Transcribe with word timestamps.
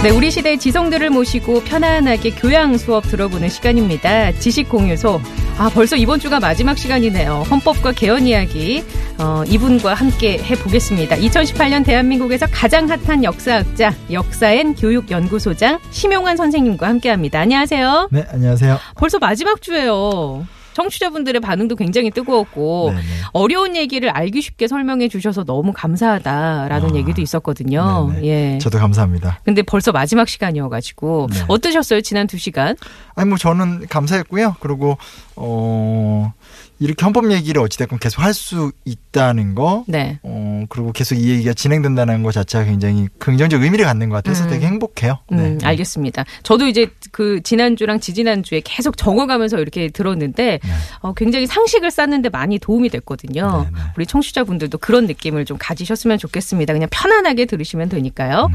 네, 0.00 0.10
우리 0.10 0.30
시대의 0.30 0.58
지성들을 0.58 1.10
모시고 1.10 1.64
편안하게 1.64 2.30
교양 2.30 2.78
수업 2.78 3.02
들어보는 3.08 3.48
시간입니다. 3.48 4.30
지식 4.38 4.68
공유소. 4.68 5.20
아, 5.58 5.68
벌써 5.74 5.96
이번 5.96 6.20
주가 6.20 6.38
마지막 6.38 6.78
시간이네요. 6.78 7.42
헌법과 7.50 7.90
개헌 7.92 8.28
이야기, 8.28 8.84
어, 9.18 9.42
이분과 9.48 9.94
함께 9.94 10.38
해보겠습니다. 10.38 11.16
2018년 11.16 11.84
대한민국에서 11.84 12.46
가장 12.52 12.88
핫한 12.88 13.24
역사학자, 13.24 13.92
역사엔 14.12 14.76
교육연구소장 14.76 15.80
심용환 15.90 16.36
선생님과 16.36 16.86
함께 16.86 17.10
합니다. 17.10 17.40
안녕하세요. 17.40 18.10
네, 18.12 18.24
안녕하세요. 18.30 18.78
벌써 18.94 19.18
마지막 19.18 19.60
주예요. 19.60 20.46
청취자분들의 20.78 21.40
반응도 21.40 21.74
굉장히 21.74 22.10
뜨거웠고 22.10 22.90
네네. 22.90 23.02
어려운 23.32 23.74
얘기를 23.74 24.08
알기 24.10 24.40
쉽게 24.40 24.68
설명해 24.68 25.08
주셔서 25.08 25.42
너무 25.42 25.72
감사하다라는 25.74 26.92
아, 26.92 26.94
얘기도 26.94 27.20
있었거든요. 27.20 28.12
네네. 28.12 28.26
예. 28.26 28.58
저도 28.58 28.78
감사합니다. 28.78 29.40
근데 29.44 29.62
벌써 29.62 29.90
마지막 29.90 30.28
시간이어가지고 30.28 31.28
네. 31.32 31.40
어떠셨어요 31.48 32.00
지난 32.02 32.28
두 32.28 32.38
시간? 32.38 32.76
아니 33.16 33.28
뭐 33.28 33.36
저는 33.36 33.86
감사했고요. 33.88 34.56
그리고 34.60 34.96
어 35.34 36.32
이렇게 36.78 37.04
헌법 37.04 37.30
얘기를 37.30 37.60
어찌됐건 37.60 37.98
계속 37.98 38.22
할 38.22 38.38
수 38.38 38.70
있다는 38.84 39.54
거, 39.56 39.84
네. 39.88 40.20
어 40.22 40.64
그리고 40.68 40.92
계속 40.92 41.16
이 41.16 41.28
얘기가 41.30 41.54
진행된다는 41.54 42.22
것 42.22 42.32
자체가 42.32 42.64
굉장히 42.64 43.08
긍정적 43.18 43.62
의미를 43.62 43.84
갖는 43.84 44.08
것 44.10 44.16
같아서 44.16 44.44
음. 44.44 44.50
되게 44.50 44.66
행복해요. 44.66 45.18
음, 45.32 45.58
알겠습니다. 45.62 46.24
저도 46.44 46.68
이제 46.68 46.88
그 47.10 47.40
지난주랑 47.42 47.98
지지난주에 47.98 48.62
계속 48.64 48.96
적어가면서 48.96 49.58
이렇게 49.58 49.88
들었는데 49.88 50.60
네. 50.62 50.70
어, 51.00 51.14
굉장히 51.14 51.46
상식을 51.46 51.90
쌓는데 51.90 52.28
많이 52.28 52.58
도움이 52.60 52.90
됐거든요. 52.90 53.64
네, 53.64 53.70
네. 53.74 53.80
우리 53.96 54.06
청취자분들도 54.06 54.78
그런 54.78 55.06
느낌을 55.06 55.44
좀 55.44 55.56
가지셨으면 55.58 56.18
좋겠습니다. 56.18 56.72
그냥 56.72 56.88
편안하게 56.92 57.46
들으시면 57.46 57.88
되니까요. 57.88 58.50
음. 58.50 58.54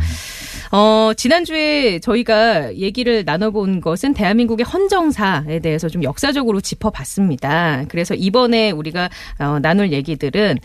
어, 0.72 1.12
지난주에 1.16 2.00
저희가 2.00 2.76
얘기를 2.76 3.24
나눠본 3.26 3.82
것은 3.82 4.14
대한민국의 4.14 4.66
헌정사에 4.66 5.60
대해서 5.60 5.90
좀 5.90 6.04
역사적으로 6.04 6.62
짚어봤습니다. 6.62 7.86
그래서 7.90 8.13
이번에 8.14 8.72
우리가 8.72 9.10
어, 9.40 9.60
나눌 9.62 9.92
얘기들은 9.92 10.58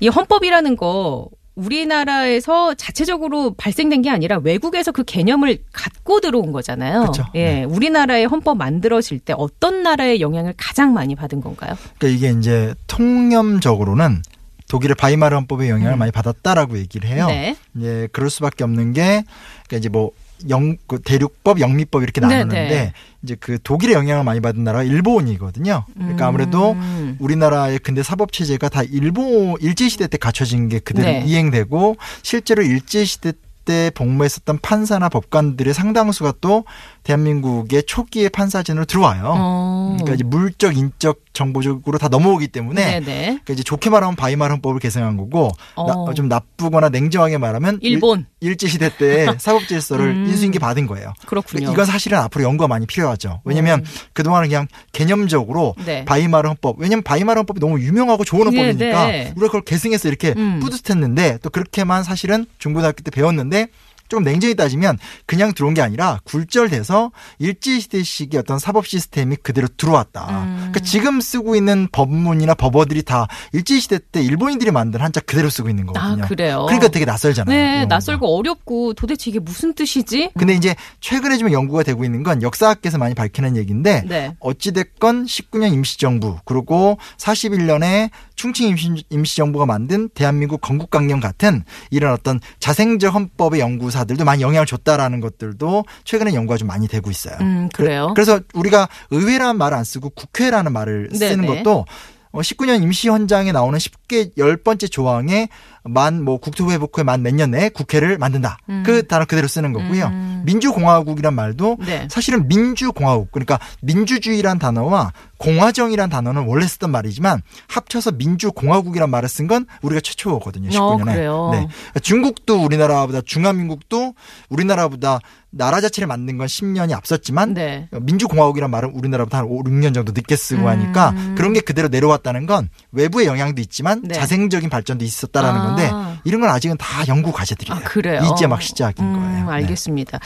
이 0.00 0.08
헌법이라는 0.08 0.76
거 0.76 1.28
우리나라에서 1.58 2.74
자체적으로 2.74 3.54
발생된 3.54 4.02
게 4.02 4.10
아니라 4.10 4.38
외국에서 4.38 4.92
그 4.92 5.02
개념을 5.02 5.58
갖고 5.72 6.20
들어온 6.20 6.52
거잖아요. 6.52 7.06
그쵸. 7.06 7.24
예, 7.34 7.44
네. 7.44 7.64
우리나라의 7.64 8.26
헌법 8.26 8.58
만들어질 8.58 9.18
때 9.18 9.34
어떤 9.36 9.82
나라의 9.82 10.20
영향을 10.20 10.54
가장 10.56 10.92
많이 10.92 11.16
받은 11.16 11.40
건가요? 11.40 11.76
그러니까 11.98 12.16
이게 12.16 12.38
이제 12.38 12.74
통념적으로는 12.86 14.22
독일의 14.68 14.94
바이마르 14.94 15.34
헌법의 15.34 15.68
영향을 15.68 15.94
음. 15.94 15.98
많이 15.98 16.12
받았다라고 16.12 16.78
얘기를 16.78 17.08
해요. 17.10 17.26
네. 17.26 17.56
예, 17.80 18.06
그럴 18.12 18.30
수밖에 18.30 18.62
없는 18.62 18.92
게 18.92 19.24
그러니까 19.66 19.76
이제 19.78 19.88
뭐 19.88 20.12
영, 20.48 20.76
그 20.86 21.00
대륙법, 21.00 21.60
영미법 21.60 22.02
이렇게 22.02 22.20
네, 22.20 22.26
나누는데 22.26 22.68
네. 22.68 22.92
이제 23.22 23.36
그 23.38 23.58
독일의 23.62 23.94
영향을 23.94 24.24
많이 24.24 24.40
받은 24.40 24.62
나라가 24.62 24.84
일본이거든요. 24.84 25.84
그러니까 25.94 26.26
아무래도 26.26 26.72
음. 26.72 27.16
우리나라의 27.18 27.80
근대 27.80 28.02
사법 28.02 28.32
체제가 28.32 28.68
다 28.68 28.82
일본 28.82 29.56
일제 29.60 29.88
시대 29.88 30.06
때 30.06 30.18
갖춰진 30.18 30.68
게 30.68 30.78
그대로 30.78 31.08
네. 31.08 31.24
이행되고 31.26 31.96
실제로 32.22 32.62
일제 32.62 33.04
시대 33.04 33.32
때 33.64 33.90
복무했었던 33.94 34.60
판사나 34.62 35.10
법관들의 35.10 35.74
상당수가 35.74 36.34
또 36.40 36.64
대한민국의 37.12 37.84
초기의 37.86 38.28
판사진으로 38.28 38.84
들어와요. 38.84 39.32
어. 39.36 39.96
그러니까 39.98 40.14
이제 40.14 40.24
물적, 40.24 40.76
인적, 40.76 41.20
정보적으로 41.32 41.96
다 41.98 42.08
넘어오기 42.08 42.48
때문에 42.48 43.00
네네. 43.00 43.22
그러니까 43.26 43.52
이제 43.54 43.62
좋게 43.62 43.88
말하면 43.90 44.14
바이마르 44.16 44.52
헌법을 44.54 44.78
개정한 44.80 45.16
거고 45.16 45.50
어. 45.74 46.04
나- 46.06 46.14
좀 46.14 46.28
나쁘거나 46.28 46.88
냉정하게 46.90 47.38
말하면 47.38 47.78
일본. 47.80 48.26
일, 48.40 48.56
제 48.56 48.68
시대 48.68 48.90
때 48.96 49.26
사법 49.38 49.66
질서를 49.66 50.06
음. 50.08 50.26
인수인계 50.26 50.58
받은 50.58 50.86
거예요. 50.86 51.12
그렇군요. 51.26 51.72
이건 51.72 51.86
사실은 51.86 52.18
앞으로 52.18 52.44
연구가 52.44 52.68
많이 52.68 52.86
필요하죠. 52.86 53.40
왜냐하면 53.44 53.84
그동안은 54.12 54.48
그냥 54.48 54.66
개념적으로 54.92 55.74
네. 55.84 56.04
바이마르 56.04 56.48
헌법. 56.48 56.78
왜냐면 56.78 57.02
바이마르 57.02 57.38
헌법이 57.38 57.60
너무 57.60 57.80
유명하고 57.80 58.24
좋은 58.24 58.50
네, 58.50 58.56
헌법이니까 58.62 59.06
네. 59.06 59.32
우리가 59.36 59.46
그걸 59.46 59.62
계승해서 59.62 60.08
이렇게 60.08 60.34
음. 60.36 60.60
뿌듯했는데 60.60 61.38
또 61.42 61.50
그렇게만 61.50 62.02
사실은 62.04 62.46
중고등학교 62.58 63.02
때 63.02 63.10
배웠는데 63.10 63.68
조금 64.08 64.24
냉정히 64.24 64.54
따지면 64.54 64.98
그냥 65.26 65.52
들어온 65.52 65.74
게 65.74 65.82
아니라 65.82 66.20
굴절돼서 66.24 67.12
일제시대식의 67.38 68.40
어떤 68.40 68.58
사법 68.58 68.86
시스템이 68.86 69.36
그대로 69.42 69.68
들어왔다. 69.76 70.26
음. 70.28 70.56
그러니까 70.56 70.80
지금 70.80 71.20
쓰고 71.20 71.56
있는 71.56 71.88
법문이나 71.92 72.54
법어들이 72.54 73.02
다 73.02 73.26
일제시대 73.52 73.98
때 74.10 74.22
일본인들이 74.22 74.70
만든 74.70 75.00
한자 75.00 75.20
그대로 75.20 75.50
쓰고 75.50 75.68
있는 75.68 75.84
아 75.90 75.92
거거든요. 75.92 76.26
그래요. 76.26 76.64
그러니까 76.66 76.88
되게 76.88 77.04
낯설잖아요. 77.04 77.56
네. 77.56 77.86
낯설고 77.86 78.36
어렵고 78.36 78.94
도대체 78.94 79.30
이게 79.30 79.38
무슨 79.38 79.74
뜻이지? 79.74 80.30
근데 80.38 80.54
이제 80.54 80.74
최근에 81.00 81.36
좀 81.36 81.52
연구가 81.52 81.82
되고 81.82 82.04
있는 82.04 82.22
건 82.22 82.42
역사학계에서 82.42 82.98
많이 82.98 83.14
밝히는 83.14 83.56
얘기인데 83.56 84.04
네. 84.06 84.34
어찌됐건 84.40 85.26
19년 85.26 85.72
임시정부 85.72 86.38
그리고 86.44 86.98
41년에 87.18 88.10
충칭 88.34 88.68
임시, 88.68 89.04
임시정부가 89.10 89.66
만든 89.66 90.08
대한민국 90.10 90.60
건국강령 90.60 91.20
같은 91.20 91.64
이런 91.90 92.12
어떤 92.12 92.40
자생적 92.60 93.12
헌법의 93.12 93.60
연구사 93.60 93.97
들도 94.04 94.24
많이 94.24 94.42
영향을 94.42 94.66
줬다라는 94.66 95.20
것들도 95.20 95.84
최근에 96.04 96.34
연구가 96.34 96.56
좀 96.56 96.68
많이 96.68 96.88
되고 96.88 97.10
있어요. 97.10 97.36
음, 97.40 97.68
그래요. 97.72 98.12
그 98.14 98.20
래서 98.20 98.40
우리가 98.54 98.88
의회라는 99.10 99.58
말을 99.58 99.76
안 99.76 99.84
쓰고 99.84 100.10
국회라는 100.10 100.72
말을 100.72 101.10
쓰는 101.12 101.42
네네. 101.42 101.62
것도 101.62 101.86
어, 102.30 102.40
19년 102.40 102.82
임시 102.82 103.08
헌장에 103.08 103.52
나오는 103.52 103.78
10개 103.78 104.32
열번째 104.36 104.88
조항에 104.88 105.48
만 105.88 106.22
뭐 106.22 106.38
국토회복후에 106.38 107.04
만 107.04 107.22
몇 107.22 107.34
년 107.34 107.50
내에 107.50 107.68
국회를 107.68 108.18
만든다. 108.18 108.58
음. 108.68 108.82
그 108.84 109.06
단어 109.06 109.24
그대로 109.24 109.46
쓰는 109.48 109.72
거고요. 109.72 110.06
음. 110.06 110.42
민주공화국이란 110.46 111.34
말도 111.34 111.76
네. 111.84 112.06
사실은 112.10 112.48
민주공화국 112.48 113.32
그러니까 113.32 113.58
민주주의란 113.82 114.58
단어와 114.58 115.12
공화정이란 115.38 116.10
단어는 116.10 116.46
원래 116.46 116.66
쓰던 116.66 116.90
말이지만 116.90 117.42
합쳐서 117.68 118.12
민주공화국이란 118.12 119.08
말을 119.10 119.28
쓴 119.28 119.46
건 119.48 119.66
우리가 119.82 120.00
최초거든요. 120.00 120.68
19년에. 120.70 120.80
어, 121.00 121.04
그래요? 121.04 121.48
네. 121.52 122.00
중국도 122.00 122.62
우리나라보다 122.64 123.20
중화민국도 123.22 124.14
우리나라보다 124.50 125.20
나라 125.50 125.80
자체를 125.80 126.06
만든 126.06 126.36
건 126.36 126.46
10년이 126.46 126.92
앞섰지만 126.92 127.54
네. 127.54 127.88
민주공화국이란 127.98 128.70
말은 128.70 128.90
우리나라보다 128.90 129.38
한 129.38 129.44
5, 129.46 129.62
6년 129.64 129.94
정도 129.94 130.12
늦게 130.12 130.36
쓰고 130.36 130.62
음. 130.62 130.66
하니까 130.66 131.14
그런 131.36 131.52
게 131.54 131.60
그대로 131.60 131.88
내려왔다는 131.88 132.44
건 132.46 132.68
외부의 132.92 133.26
영향도 133.26 133.60
있지만 133.62 134.02
네. 134.02 134.14
자생적인 134.14 134.68
발전도 134.68 135.04
있었다라는 135.04 135.60
아. 135.60 135.66
건데 135.68 135.77
이런 136.24 136.40
건 136.40 136.50
아직은 136.50 136.76
다 136.78 137.04
연구 137.08 137.32
과제들이에요. 137.32 137.78
아, 137.78 137.82
그래요? 137.84 138.20
이제 138.34 138.46
막 138.46 138.60
시작인 138.62 139.04
음, 139.04 139.12
거예요. 139.20 139.46
네. 139.46 139.52
알겠습니다. 139.52 140.18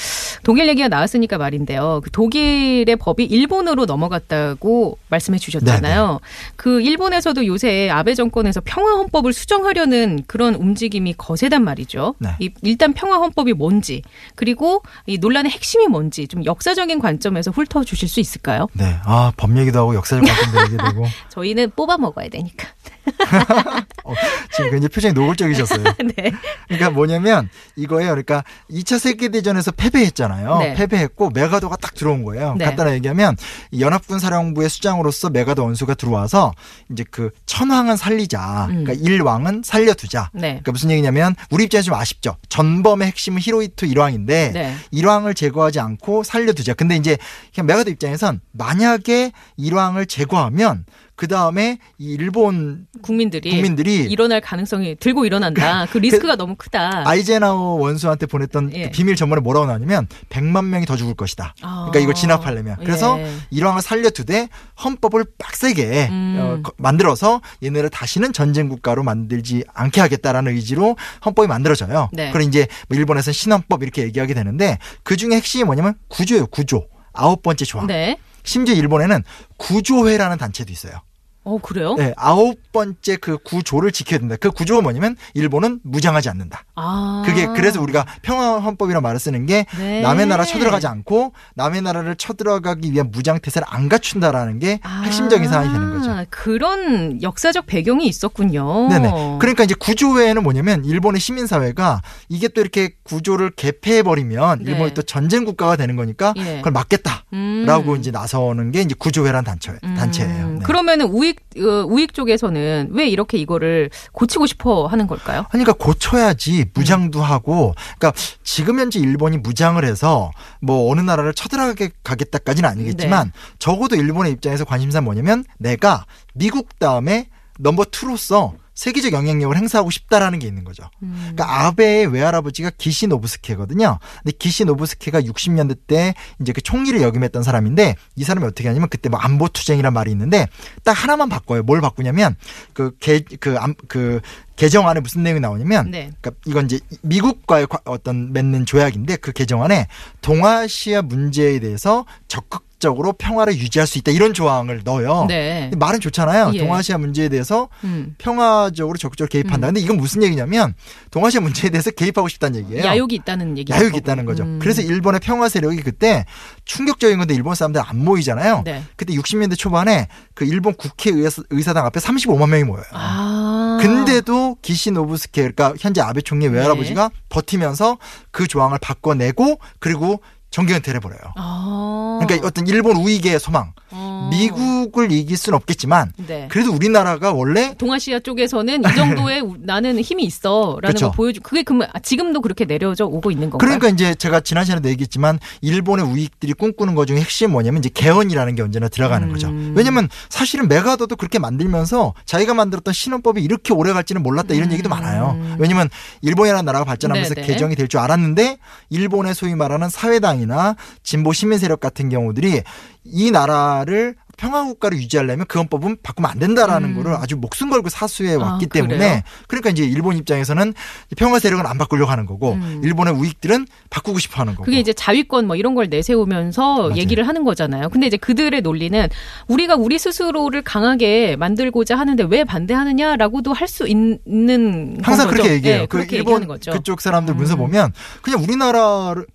독일 0.43 0.69
얘기가 0.69 0.89
나왔으니까 0.89 1.39
말인데요. 1.39 2.01
그 2.03 2.11
독일의 2.11 2.97
법이 2.97 3.25
일본으로 3.25 3.85
넘어갔다고 3.85 4.99
말씀해 5.09 5.39
주셨잖아요. 5.39 6.21
그 6.57 6.81
일본에서도 6.81 7.47
요새 7.47 7.89
아베 7.91 8.15
정권에서 8.15 8.61
평화 8.65 8.93
헌법을 8.93 9.33
수정하려는 9.33 10.25
그런 10.27 10.55
움직임이 10.55 11.15
거세단 11.17 11.63
말이죠. 11.65 12.15
네. 12.19 12.31
이- 12.41 12.51
일단 12.63 12.93
평화 12.93 13.17
헌법이 13.19 13.53
뭔지 13.53 14.03
그리고 14.35 14.83
이 15.07 15.19
논란의 15.19 15.51
핵심이 15.53 15.87
뭔지 15.87 16.27
좀 16.29 16.45
역사적인 16.45 16.99
관점에서 16.99 17.51
훑어 17.51 17.85
주실 17.85 18.09
수 18.09 18.21
있을까요? 18.21 18.67
네. 18.75 18.97
아, 19.05 19.33
법 19.37 19.57
얘기도 19.59 19.81
하고 19.81 19.95
역사적 19.95 20.25
관점도 20.25 20.61
얘기되고 20.75 21.07
저희는 21.31 21.71
뽑아 21.77 21.99
먹어야 21.99 22.29
되니까. 22.29 22.69
어, 24.05 24.15
지금 24.53 24.71
굉장히 24.71 24.89
표정이 24.89 25.15
노골적이셨어요. 25.15 25.83
네. 26.17 26.33
그러니까 26.67 26.91
뭐냐면 26.91 27.49
이거예요. 27.77 28.11
그러니까 28.11 28.45
2차 28.71 28.99
세계대전에서 28.99 29.73
패배했잖아요. 29.73 30.59
네. 30.59 30.75
패배했고 30.75 31.31
메가도가 31.31 31.77
딱 31.77 31.95
들어온 31.95 32.25
거예요. 32.25 32.55
네. 32.59 32.65
간단하게 32.65 32.97
얘기하면 32.97 33.37
이 33.71 33.81
연합군 33.81 34.19
사령부의 34.19 34.69
수장으로서 34.69 35.31
메가도 35.31 35.65
원수가 35.65 35.95
들어와서 35.95 36.53
이제 36.91 37.05
그 37.11 37.31
천황은 37.47 37.97
살리자. 37.97 38.67
음. 38.71 38.85
그러니까 38.85 38.93
일왕은 38.95 39.63
살려두자. 39.65 40.31
네. 40.33 40.41
그러니까 40.41 40.73
무슨 40.73 40.91
얘기냐면 40.91 41.35
우리 41.51 41.65
입장에서 41.65 41.87
좀 41.87 41.95
아쉽죠. 41.95 42.37
전범의 42.49 43.09
핵심은 43.09 43.41
히로히토 43.41 43.87
일왕인데 43.87 44.51
네. 44.53 44.77
일왕을 44.91 45.35
제거하지 45.35 45.81
않고 45.81 46.23
살려두자. 46.23 46.75
근데 46.75 46.97
이제 46.97 47.17
그냥 47.55 47.67
메가도 47.67 47.91
입장에선 47.91 48.41
만약에 48.53 49.33
일왕을 49.57 50.07
제거하면 50.07 50.85
그 51.23 51.29
다음에 51.29 51.79
이 51.99 52.15
일본 52.15 52.89
국민들이, 53.01 53.49
국민들이 53.51 53.99
일어날 54.11 54.41
가능성이 54.41 54.97
들고 54.97 55.25
일어난다. 55.25 55.87
그 55.87 55.99
리스크가 55.99 56.35
너무 56.35 56.57
크다. 56.57 57.05
아이젠하워 57.09 57.81
원수한테 57.81 58.27
보냈던 58.27 58.73
예. 58.75 58.87
그 58.87 58.91
비밀 58.91 59.15
전문에 59.15 59.41
뭐라고 59.41 59.67
나오냐면 59.67 60.09
100만 60.31 60.65
명이 60.65 60.85
더 60.85 60.97
죽을 60.97 61.15
것이다. 61.15 61.55
아. 61.63 61.75
그러니까 61.91 62.01
이걸 62.01 62.15
진압하려면. 62.15 62.77
그래서 62.81 63.21
예. 63.21 63.33
일왕을 63.51 63.83
살려두되 63.83 64.49
헌법을 64.85 65.25
빡세게 65.39 66.09
음. 66.11 66.37
어, 66.41 66.61
거- 66.69 66.73
만들어서 66.77 67.41
얘네를 67.63 67.89
다시는 67.89 68.33
전쟁 68.33 68.69
국가로 68.69 69.05
만들지 69.05 69.63
않게 69.73 70.01
하겠다라는 70.01 70.51
의지로 70.55 70.97
헌법이 71.25 71.47
만들어져요. 71.47 72.09
네. 72.13 72.33
그리고 72.33 72.49
이제 72.49 72.67
뭐 72.89 72.99
일본에서는 72.99 73.33
신헌법 73.33 73.85
이렇게 73.85 74.03
얘기하게 74.03 74.35
되는데 74.35 74.79
그 75.05 75.17
중에 75.17 75.37
핵심이 75.37 75.63
뭐냐면 75.63 75.95
구조예요. 76.09 76.49
구조. 76.49 76.89
아홉 77.13 77.45
번째 77.45 77.65
조항. 77.65 77.87
네. 77.87 78.19
심지어 78.43 78.75
일본에는 78.75 79.23
구조회라는 79.57 80.37
단체도 80.37 80.73
있어요. 80.73 80.95
어 81.45 81.59
그래요? 81.59 81.95
네, 81.95 82.15
아홉 82.17 82.73
번째 82.73 83.17
그 83.17 83.37
구조를 83.39 83.91
지켜야 83.91 84.21
된다. 84.21 84.37
그 84.39 84.51
구조가 84.51 84.81
뭐냐면 84.81 85.17
일본은 85.35 85.81
무장하지 85.83 86.29
않는다. 86.29 86.65
아. 86.77 87.25
그게 87.27 87.47
그래서 87.47 87.83
우리가 87.83 88.07
평화 88.23 88.59
헌법이라는 88.59 89.03
말을 89.03 89.19
쓰는 89.19 89.47
게 89.47 89.67
네. 89.77 90.03
남의 90.03 90.27
나라 90.27 90.45
쳐들어가지 90.45 90.87
않고 90.87 91.33
남의 91.55 91.83
나라를 91.83 92.15
쳐들어가기 92.15 92.93
위한 92.93 93.11
무장 93.11 93.41
태세를 93.41 93.67
안 93.69 93.89
갖춘다라는 93.89 94.61
게 94.61 94.79
핵심적인 95.05 95.49
사안이 95.49 95.73
되는 95.73 95.99
거죠. 95.99 96.11
아, 96.13 96.25
그런 96.31 97.21
역사적 97.23 97.67
배경이 97.67 98.07
있었군요. 98.07 98.89
네네. 98.89 99.39
그러니까 99.41 99.65
이제 99.65 99.75
구조회는 99.75 100.45
뭐냐면 100.45 100.85
일본의 100.85 101.21
시민 101.21 101.49
사회가 101.49 102.03
이게 102.29 102.47
또 102.49 102.61
이렇게 102.61 102.95
구조를 103.03 103.51
개폐해 103.51 104.05
버리면 104.05 104.63
네. 104.63 104.71
일본이 104.71 104.95
또 104.95 105.03
전쟁 105.03 105.45
국가가 105.45 105.75
되는 105.75 105.97
거니까 105.97 106.35
예. 106.37 106.59
그걸 106.59 106.73
막겠다라고 106.73 107.23
음. 107.33 107.97
이제 107.99 108.13
나서는 108.13 108.71
게 108.71 108.81
이제 108.83 108.95
구조회란 108.97 109.43
단체, 109.43 109.77
단체예요. 109.81 110.47
음, 110.47 110.59
네. 110.59 110.65
그러면은 110.65 111.07
우익 111.07 111.32
어, 111.59 111.85
우익 111.87 112.15
쪽에서는 112.15 112.89
왜 112.93 113.09
이렇게 113.09 113.39
이거를 113.39 113.91
고치고 114.13 114.47
싶어 114.47 114.87
하는 114.87 115.07
걸까요? 115.07 115.47
그러니까 115.51 115.73
고쳐야지 115.73 116.67
무장도 116.75 117.23
하고 117.23 117.75
그러니까 117.99 118.13
지금 118.43 118.79
현재 118.79 118.99
일본이 118.99 119.39
무장을 119.39 119.83
해서 119.85 120.31
뭐 120.61 120.91
어느 120.91 121.01
나라를 121.01 121.35
쳐들어가게 121.35 121.91
가겠다까지는 122.03 122.69
아니겠지만 122.69 123.33
적어도 123.59 123.97
일본의 123.97 124.33
입장에서 124.33 124.65
관심사 124.65 125.01
뭐냐면 125.01 125.45
내가 125.59 126.07
미국 126.35 126.79
다음에 126.79 127.29
넘버 127.59 127.87
투로서 127.91 128.55
세계적 128.75 129.13
영향력을 129.13 129.55
행사하고 129.57 129.91
싶다라는 129.91 130.39
게 130.39 130.47
있는 130.47 130.65
거죠. 130.65 130.85
음. 131.03 131.15
그러니까 131.35 131.67
아베의 131.67 132.07
외할아버지가 132.07 132.71
기시 132.79 133.07
노부스케거든요. 133.07 133.99
근데 134.23 134.37
기시 134.39 134.65
노부스케가 134.65 135.21
60년대 135.23 135.77
때 135.87 136.15
이제 136.41 136.53
그 136.53 136.61
총리를 136.63 137.01
역임했던 137.03 137.43
사람인데 137.43 137.97
이 138.17 138.25
사람이 138.25 138.47
어떻게 138.47 138.69
하냐면 138.69 138.89
그때 138.89 139.09
뭐 139.09 139.21
안보 139.21 139.49
투쟁이란 139.49 139.93
말이 139.93 140.11
있는데 140.11 140.47
딱 140.85 140.93
하나만 140.93 141.29
바꿔요. 141.29 141.63
뭘 141.63 141.81
바꾸냐면 141.81 142.35
그개그그 142.73 144.21
개정안에 144.57 145.01
무슨 145.01 145.23
내용이 145.23 145.41
나오냐면 145.41 145.91
네. 145.91 146.11
그러니까 146.21 146.31
이건 146.47 146.67
이제 146.67 146.79
미국과의 147.03 147.67
과- 147.67 147.81
어떤 147.85 148.33
맺는 148.33 148.67
조약인데 148.67 149.17
그 149.17 149.33
개정안에 149.33 149.87
동아시아 150.21 151.03
문제에 151.03 151.59
대해서 151.61 152.05
적극 152.29 152.65
적으로 152.83 153.13
평화를 153.13 153.57
유지할 153.57 153.87
수 153.87 153.99
있다 153.99 154.11
이런 154.11 154.35
조항을 154.35 154.83
넣어요. 154.85 155.27
네. 155.29 155.71
말은 155.79 156.01
좋잖아요. 156.01 156.51
예. 156.55 156.59
동아시아 156.59 156.99
문제에 156.99 157.29
대해서 157.29 157.69
음. 157.85 158.15
평화적으로 158.19 158.99
적극적으로 158.99 159.29
개입한다. 159.31 159.69
근데 159.69 159.81
이건 159.81 159.97
무슨 159.97 160.23
얘기냐면 160.23 160.75
동아시아 161.11 161.41
문제에 161.41 161.71
대해서 161.71 161.91
개입하고 161.91 162.29
싶다는 162.29 162.61
얘기예요. 162.61 162.85
야욕이 162.85 163.15
있다는 163.15 163.57
얘기. 163.57 163.73
야욕이 163.73 163.97
있다는 163.99 164.25
거죠. 164.25 164.45
그래서 164.61 164.83
일본의 164.83 165.21
평화 165.21 165.49
세력이 165.49 165.83
그때 165.83 166.27
충격적인 166.65 167.19
건데 167.19 167.35
일본 167.35 167.55
사람들 167.55 167.81
안 167.85 168.05
모이잖아요. 168.05 168.63
네. 168.65 168.83
그때 168.97 169.15
60년대 169.15 169.57
초반에 169.57 170.09
그 170.35 170.45
일본 170.45 170.75
국회 170.75 171.11
의사, 171.11 171.43
의사당 171.51 171.87
앞에 171.87 172.01
35만 172.01 172.49
명이 172.49 172.65
모여요. 172.65 172.85
아. 172.93 173.79
근데도 173.81 174.57
기시 174.61 174.91
노부스케 174.91 175.41
그러니까 175.43 175.75
현재 175.79 176.01
아베 176.01 176.21
총리의 176.21 176.51
네. 176.51 176.59
외할아버지가 176.59 177.11
버티면서 177.29 177.99
그 178.33 178.49
조항을 178.49 178.79
바꿔내고 178.81 179.59
그리고 179.79 180.21
정계은퇴를 180.53 180.99
해버려요. 180.99 181.21
아. 181.37 182.19
그러니까 182.23 182.47
어떤 182.47 182.67
일본 182.69 182.97
우익의 182.97 183.41
소망. 183.41 183.73
어. 183.91 184.29
미국을 184.31 185.11
이길 185.13 185.37
수는 185.37 185.57
없겠지만 185.57 186.13
네. 186.27 186.47
그래도 186.51 186.73
우리나라가 186.73 187.33
원래 187.33 187.75
동아시아 187.77 188.21
쪽에서는 188.21 188.81
이 188.81 188.95
정도의 188.95 189.41
우- 189.43 189.57
나는 189.61 190.01
힘이 190.01 190.25
있어라는 190.25 190.81
그쵸. 190.95 191.07
걸 191.11 191.17
보여주. 191.17 191.41
그게 191.43 191.65
아, 191.93 191.99
지금도 191.99 192.41
그렇게 192.41 192.65
내려져 192.65 193.05
오고 193.07 193.31
있는 193.31 193.51
건가요? 193.51 193.59
그러니까 193.67 193.89
이제 193.89 194.15
제가 194.15 194.41
지난 194.41 194.65
시간에도 194.65 194.89
얘기했지만 194.89 195.39
일본의 195.61 196.07
우익들이 196.07 196.53
꿈꾸는 196.55 196.95
것 196.95 197.07
중에 197.07 197.19
핵심이 197.21 197.51
뭐냐면 197.51 197.81
이제 197.81 197.91
개헌이라는 197.93 198.55
게 198.55 198.63
언제나 198.63 198.89
들어가는 198.89 199.29
음. 199.29 199.33
거죠. 199.33 199.49
왜냐면 199.75 200.09
사실은 200.31 200.69
메가더도 200.69 201.17
그렇게 201.17 201.39
만들면서 201.39 202.15
자기가 202.25 202.55
만들었던 202.55 202.95
신헌법이 202.95 203.43
이렇게 203.43 203.73
오래 203.75 203.93
갈지는 203.93 204.23
몰랐다 204.23 204.55
이런 204.55 204.69
음. 204.69 204.73
얘기도 204.73 204.89
많아요. 204.89 205.39
왜냐면 205.59 205.89
일본이라는 206.23 206.65
나라가 206.65 206.85
발전하면서 206.85 207.35
네네. 207.35 207.47
개정이 207.47 207.75
될 207.77 207.89
줄 207.89 208.01
알았는데 208.01 208.59
일본의 208.91 209.35
소위 209.35 209.55
말하는 209.55 209.89
사회당 209.91 210.41
이나 210.43 210.77
진보 211.03 211.33
시민 211.33 211.59
세력 211.59 211.81
같은 211.81 212.09
경우들이 212.09 212.63
이 213.05 213.31
나라를 213.31 214.15
평화국가를 214.39 214.97
유지하려면 214.99 215.45
그 215.47 215.59
헌법은 215.59 215.99
바꾸면 216.03 216.31
안 216.31 216.39
된다라는 216.39 216.91
음. 216.91 216.97
거를 216.97 217.15
아주 217.15 217.37
목숨 217.37 217.71
걸고 217.71 217.91
사수해 217.91 218.35
아, 218.35 218.39
왔기 218.39 218.67
그래요? 218.67 218.89
때문에 218.89 219.23
그러니까 219.47 219.71
이제 219.71 219.85
일본 219.85 220.17
입장에서는 220.17 220.73
평화 221.17 221.39
세력은 221.39 221.67
안 221.67 221.79
바꾸려고 221.79 222.11
하는 222.11 222.27
거고 222.27 222.55
음. 222.55 222.81
일본의 222.83 223.15
우익들은 223.15 223.67
바꾸고 223.91 224.19
싶어 224.19 224.41
하는 224.41 224.55
거고. 224.55 224.65
그게 224.65 224.81
이제 224.81 224.93
자위권 224.93 225.47
뭐 225.47 225.55
이런 225.55 225.75
걸 225.75 225.89
내세우면서 225.91 226.63
맞아요. 226.89 226.97
얘기를 226.97 227.29
하는 227.29 227.45
거잖아요. 227.45 227.89
근데 227.91 228.07
이제 228.07 228.17
그들의 228.17 228.63
논리는 228.63 229.09
우리가 229.49 229.77
우리 229.77 229.99
스스로를 229.99 230.63
강하게 230.63 231.37
만들고자 231.37 231.97
하는데 231.97 232.25
왜 232.29 232.45
반대하느냐라고도 232.45 233.53
할 233.53 233.69
수 233.73 233.87
있는 233.89 234.99
항상 235.03 235.27
건 235.27 235.35
그렇게 235.35 235.49
거죠. 235.49 235.55
얘기해요. 235.55 235.79
네, 235.83 235.87
그 235.87 235.97
그렇게 235.97 236.17
일본 236.17 236.47
거죠. 236.47 236.73
그쪽 236.73 237.01
사람들 237.01 237.35
문서 237.35 237.55
음. 237.55 237.59
보면 237.59 237.93
그냥 238.21 238.43
우리나라를 238.43 239.27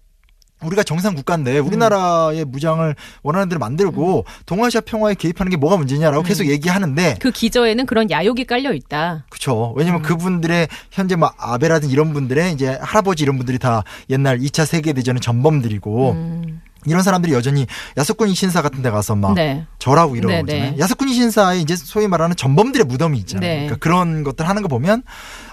우리가 0.62 0.84
정상 0.84 1.14
국가인데 1.14 1.60
음. 1.60 1.68
우리나라의 1.68 2.46
무장을 2.46 2.96
원하는 3.22 3.50
대로 3.50 3.60
만들고 3.60 4.26
동아시아 4.46 4.82
평화에 4.82 5.14
개입하는 5.14 5.50
게 5.52 5.58
뭐가 5.58 5.78
문제냐라고 5.78 6.24
계속 6.24 6.48
얘기하는데 6.48 7.18
그 7.20 7.32
기저에는 7.32 7.86
그런 7.86 8.10
야욕이 8.10 8.46
깔려 8.46 8.74
있다. 8.74 9.26
그렇죠. 9.30 9.74
음. 9.74 9.78
왜냐면 9.78 10.02
그분들의 10.02 10.68
현재 10.92 11.16
뭐 11.16 11.32
아베라든 11.38 11.90
이런 11.90 12.14
분들의 12.14 12.54
이제 12.54 12.78
할아버지 12.82 13.24
이런 13.24 13.38
분들이 13.38 13.60
다 13.60 13.84
옛날 14.10 14.40
2차 14.40 14.66
세계 14.66 14.94
대전의 14.94 15.22
전범들이고 15.22 16.12
음. 16.12 16.62
이런 16.86 17.04
사람들이 17.04 17.34
여전히 17.34 17.68
야스쿠니 17.98 18.34
신사 18.34 18.62
같은 18.62 18.82
데 18.82 18.90
가서 18.90 19.16
막 19.16 19.34
네. 19.34 19.66
절하고 19.78 20.16
이러는 20.16 20.36
네, 20.36 20.42
거잖아요. 20.42 20.72
네. 20.72 20.80
야스쿠니 20.80 21.14
신사에 21.14 21.60
이제 21.60 21.76
소위 21.76 22.08
말하는 22.08 22.36
전범들의 22.36 22.86
무덤이 22.86 23.18
있잖아요. 23.20 23.50
네. 23.50 23.56
그러니까 23.66 23.76
그런 23.78 24.24
것들 24.24 24.48
하는 24.48 24.62
거 24.62 24.68
보면 24.68 25.04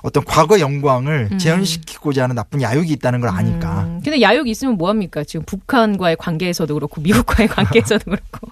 어떤 0.05 0.23
과거 0.23 0.61
영광을 0.61 1.31
음. 1.33 1.39
재현시키고자 1.39 2.25
하는 2.25 2.37
나쁜 2.37 2.61
야욕이 2.61 2.91
있다는 2.91 3.23
걸 3.23 3.31
아니까. 3.31 3.85
음, 3.85 4.01
근데 4.05 4.21
야욕이 4.21 4.51
있으면 4.51 4.77
뭐 4.77 4.91
합니까? 4.91 5.25
지금 5.25 5.47
북한과의 5.47 6.17
관계에서도 6.17 6.75
그렇고 6.75 7.01
미국과의 7.01 7.49
관계에서도 7.49 8.05
그렇고. 8.05 8.51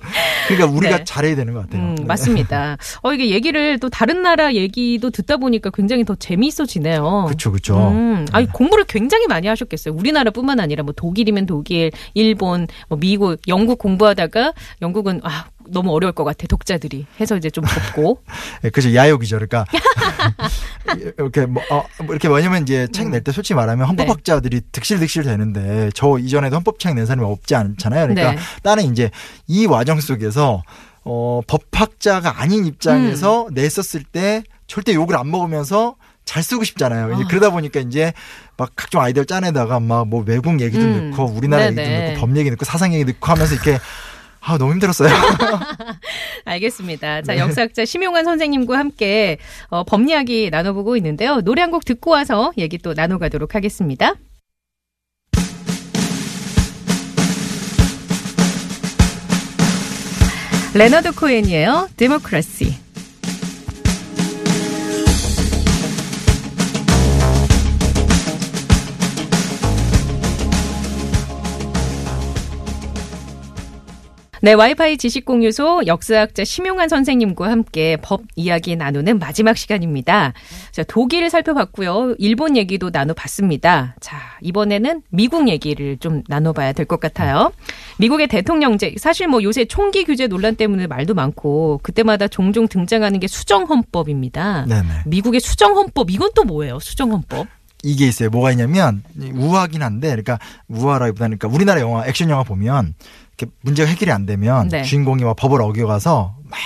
그러니까 0.48 0.74
우리가 0.74 0.96
네. 0.96 1.04
잘해야 1.04 1.36
되는 1.36 1.52
것 1.52 1.60
같아요. 1.60 1.82
음, 1.82 1.94
네. 1.96 2.04
맞습니다. 2.04 2.78
어 3.02 3.12
이게 3.12 3.28
얘기를 3.28 3.78
또 3.78 3.90
다른 3.90 4.22
나라 4.22 4.54
얘기도 4.54 5.10
듣다 5.10 5.36
보니까 5.36 5.68
굉장히 5.68 6.06
더 6.06 6.14
재미있어지네요. 6.14 7.24
그렇죠, 7.26 7.50
그렇죠. 7.50 7.90
음, 7.90 8.26
아니 8.32 8.50
공부를 8.50 8.84
굉장히 8.86 9.26
많이 9.26 9.46
하셨겠어요. 9.46 9.92
우리나라뿐만 9.92 10.58
아니라 10.58 10.84
뭐 10.84 10.94
독일이면 10.96 11.44
독일, 11.44 11.90
일본, 12.14 12.66
뭐 12.88 12.98
미국, 12.98 13.36
영국 13.46 13.78
공부하다가 13.78 14.54
영국은 14.80 15.20
아 15.22 15.44
너무 15.68 15.92
어려울 15.92 16.12
것 16.12 16.24
같아 16.24 16.46
독자들이 16.46 17.06
해서 17.20 17.36
이제 17.36 17.50
좀 17.50 17.64
접고 17.64 18.22
예, 18.64 18.70
그죠 18.70 18.94
야욕이죠. 18.94 19.36
그러니까 19.36 19.64
이렇게 21.16 21.46
뭐, 21.46 21.62
어, 21.70 21.84
뭐 21.98 22.06
이렇게 22.10 22.28
뭐냐면 22.28 22.62
이제 22.62 22.88
책 22.92 23.08
낼 23.08 23.22
때 23.22 23.32
솔직히 23.32 23.54
말하면 23.54 23.86
헌법학자들이 23.86 24.62
득실득실 24.72 25.22
되는데 25.24 25.90
저 25.94 26.18
이전에도 26.18 26.56
헌법책 26.56 26.94
낸 26.94 27.06
사람이 27.06 27.26
없지 27.26 27.54
않잖아요. 27.54 28.08
그러니까 28.08 28.32
네. 28.32 28.38
나는 28.62 28.90
이제 28.90 29.10
이 29.46 29.66
과정 29.66 30.00
속에서 30.00 30.62
어, 31.04 31.40
법학자가 31.46 32.40
아닌 32.40 32.64
입장에서 32.66 33.46
음. 33.48 33.54
냈었을 33.54 34.02
때 34.04 34.42
절대 34.66 34.94
욕을 34.94 35.16
안 35.16 35.30
먹으면서 35.30 35.96
잘 36.24 36.42
쓰고 36.42 36.62
싶잖아요. 36.64 37.14
이제 37.14 37.22
아. 37.24 37.28
그러다 37.28 37.50
보니까 37.50 37.80
이제 37.80 38.12
막 38.56 38.70
각종 38.76 39.00
아이디어 39.02 39.24
짜내다가 39.24 39.80
막 39.80 40.06
뭐 40.06 40.22
외국 40.26 40.60
얘기도 40.60 40.84
음. 40.84 41.10
넣고 41.10 41.24
우리나라 41.32 41.64
네네. 41.70 41.82
얘기도 41.82 42.08
넣고 42.12 42.20
법 42.26 42.36
얘기 42.36 42.50
넣고 42.50 42.64
사상 42.64 42.94
얘기 42.94 43.04
넣고 43.04 43.26
하면서 43.30 43.54
이렇게 43.54 43.78
아 44.44 44.58
너무 44.58 44.72
힘들었어요. 44.72 45.08
알겠습니다. 46.44 47.16
네. 47.16 47.22
자 47.22 47.38
역사학자 47.38 47.84
심용환 47.84 48.24
선생님과 48.24 48.76
함께 48.76 49.38
어, 49.68 49.84
법 49.84 50.02
이야기 50.08 50.50
나눠보고 50.50 50.96
있는데요. 50.96 51.40
노래 51.42 51.60
한 51.62 51.72
곡 51.72 51.84
듣고 51.86 52.10
와서 52.10 52.52
얘기 52.58 52.76
또 52.76 52.92
나눠가도록 52.92 53.54
하겠습니다. 53.54 54.14
레너드 60.74 61.12
코엔이에요. 61.12 61.88
Democracy. 61.96 62.81
네, 74.44 74.54
와이파이 74.54 74.96
지식공유소 74.96 75.82
역사학자 75.86 76.42
심용환 76.42 76.88
선생님과 76.88 77.48
함께 77.48 77.96
법 78.02 78.22
이야기 78.34 78.74
나누는 78.74 79.20
마지막 79.20 79.56
시간입니다. 79.56 80.32
자, 80.72 80.82
독일 80.82 81.30
살펴봤고요. 81.30 82.16
일본 82.18 82.56
얘기도 82.56 82.90
나눠봤습니다. 82.90 83.94
자, 84.00 84.16
이번에는 84.40 85.02
미국 85.10 85.48
얘기를 85.48 85.96
좀 85.98 86.24
나눠봐야 86.26 86.72
될 86.72 86.86
것 86.86 86.98
같아요. 86.98 87.52
미국의 87.98 88.26
대통령제, 88.26 88.96
사실 88.98 89.28
뭐 89.28 89.44
요새 89.44 89.64
총기 89.64 90.02
규제 90.02 90.26
논란 90.26 90.56
때문에 90.56 90.88
말도 90.88 91.14
많고, 91.14 91.78
그때마다 91.84 92.26
종종 92.26 92.66
등장하는 92.66 93.20
게 93.20 93.28
수정헌법입니다. 93.28 94.66
네네. 94.66 94.88
미국의 95.06 95.38
수정헌법, 95.38 96.10
이건 96.10 96.30
또 96.34 96.42
뭐예요? 96.42 96.80
수정헌법? 96.80 97.46
이게 97.84 98.08
있어요. 98.08 98.28
뭐가 98.30 98.50
있냐면 98.50 99.04
우아하긴 99.16 99.84
한데, 99.84 100.08
그러니까 100.08 100.40
우아라기보다는 100.66 101.38
그러니까 101.38 101.56
우리나라 101.56 101.80
영화 101.80 102.04
액션 102.08 102.28
영화 102.28 102.42
보면 102.42 102.96
문제가 103.62 103.88
해결이 103.88 104.10
안 104.10 104.26
되면 104.26 104.68
네. 104.68 104.82
주인공이 104.82 105.24
막 105.24 105.34
법을 105.36 105.60
어겨가서 105.60 106.36
막 106.44 106.58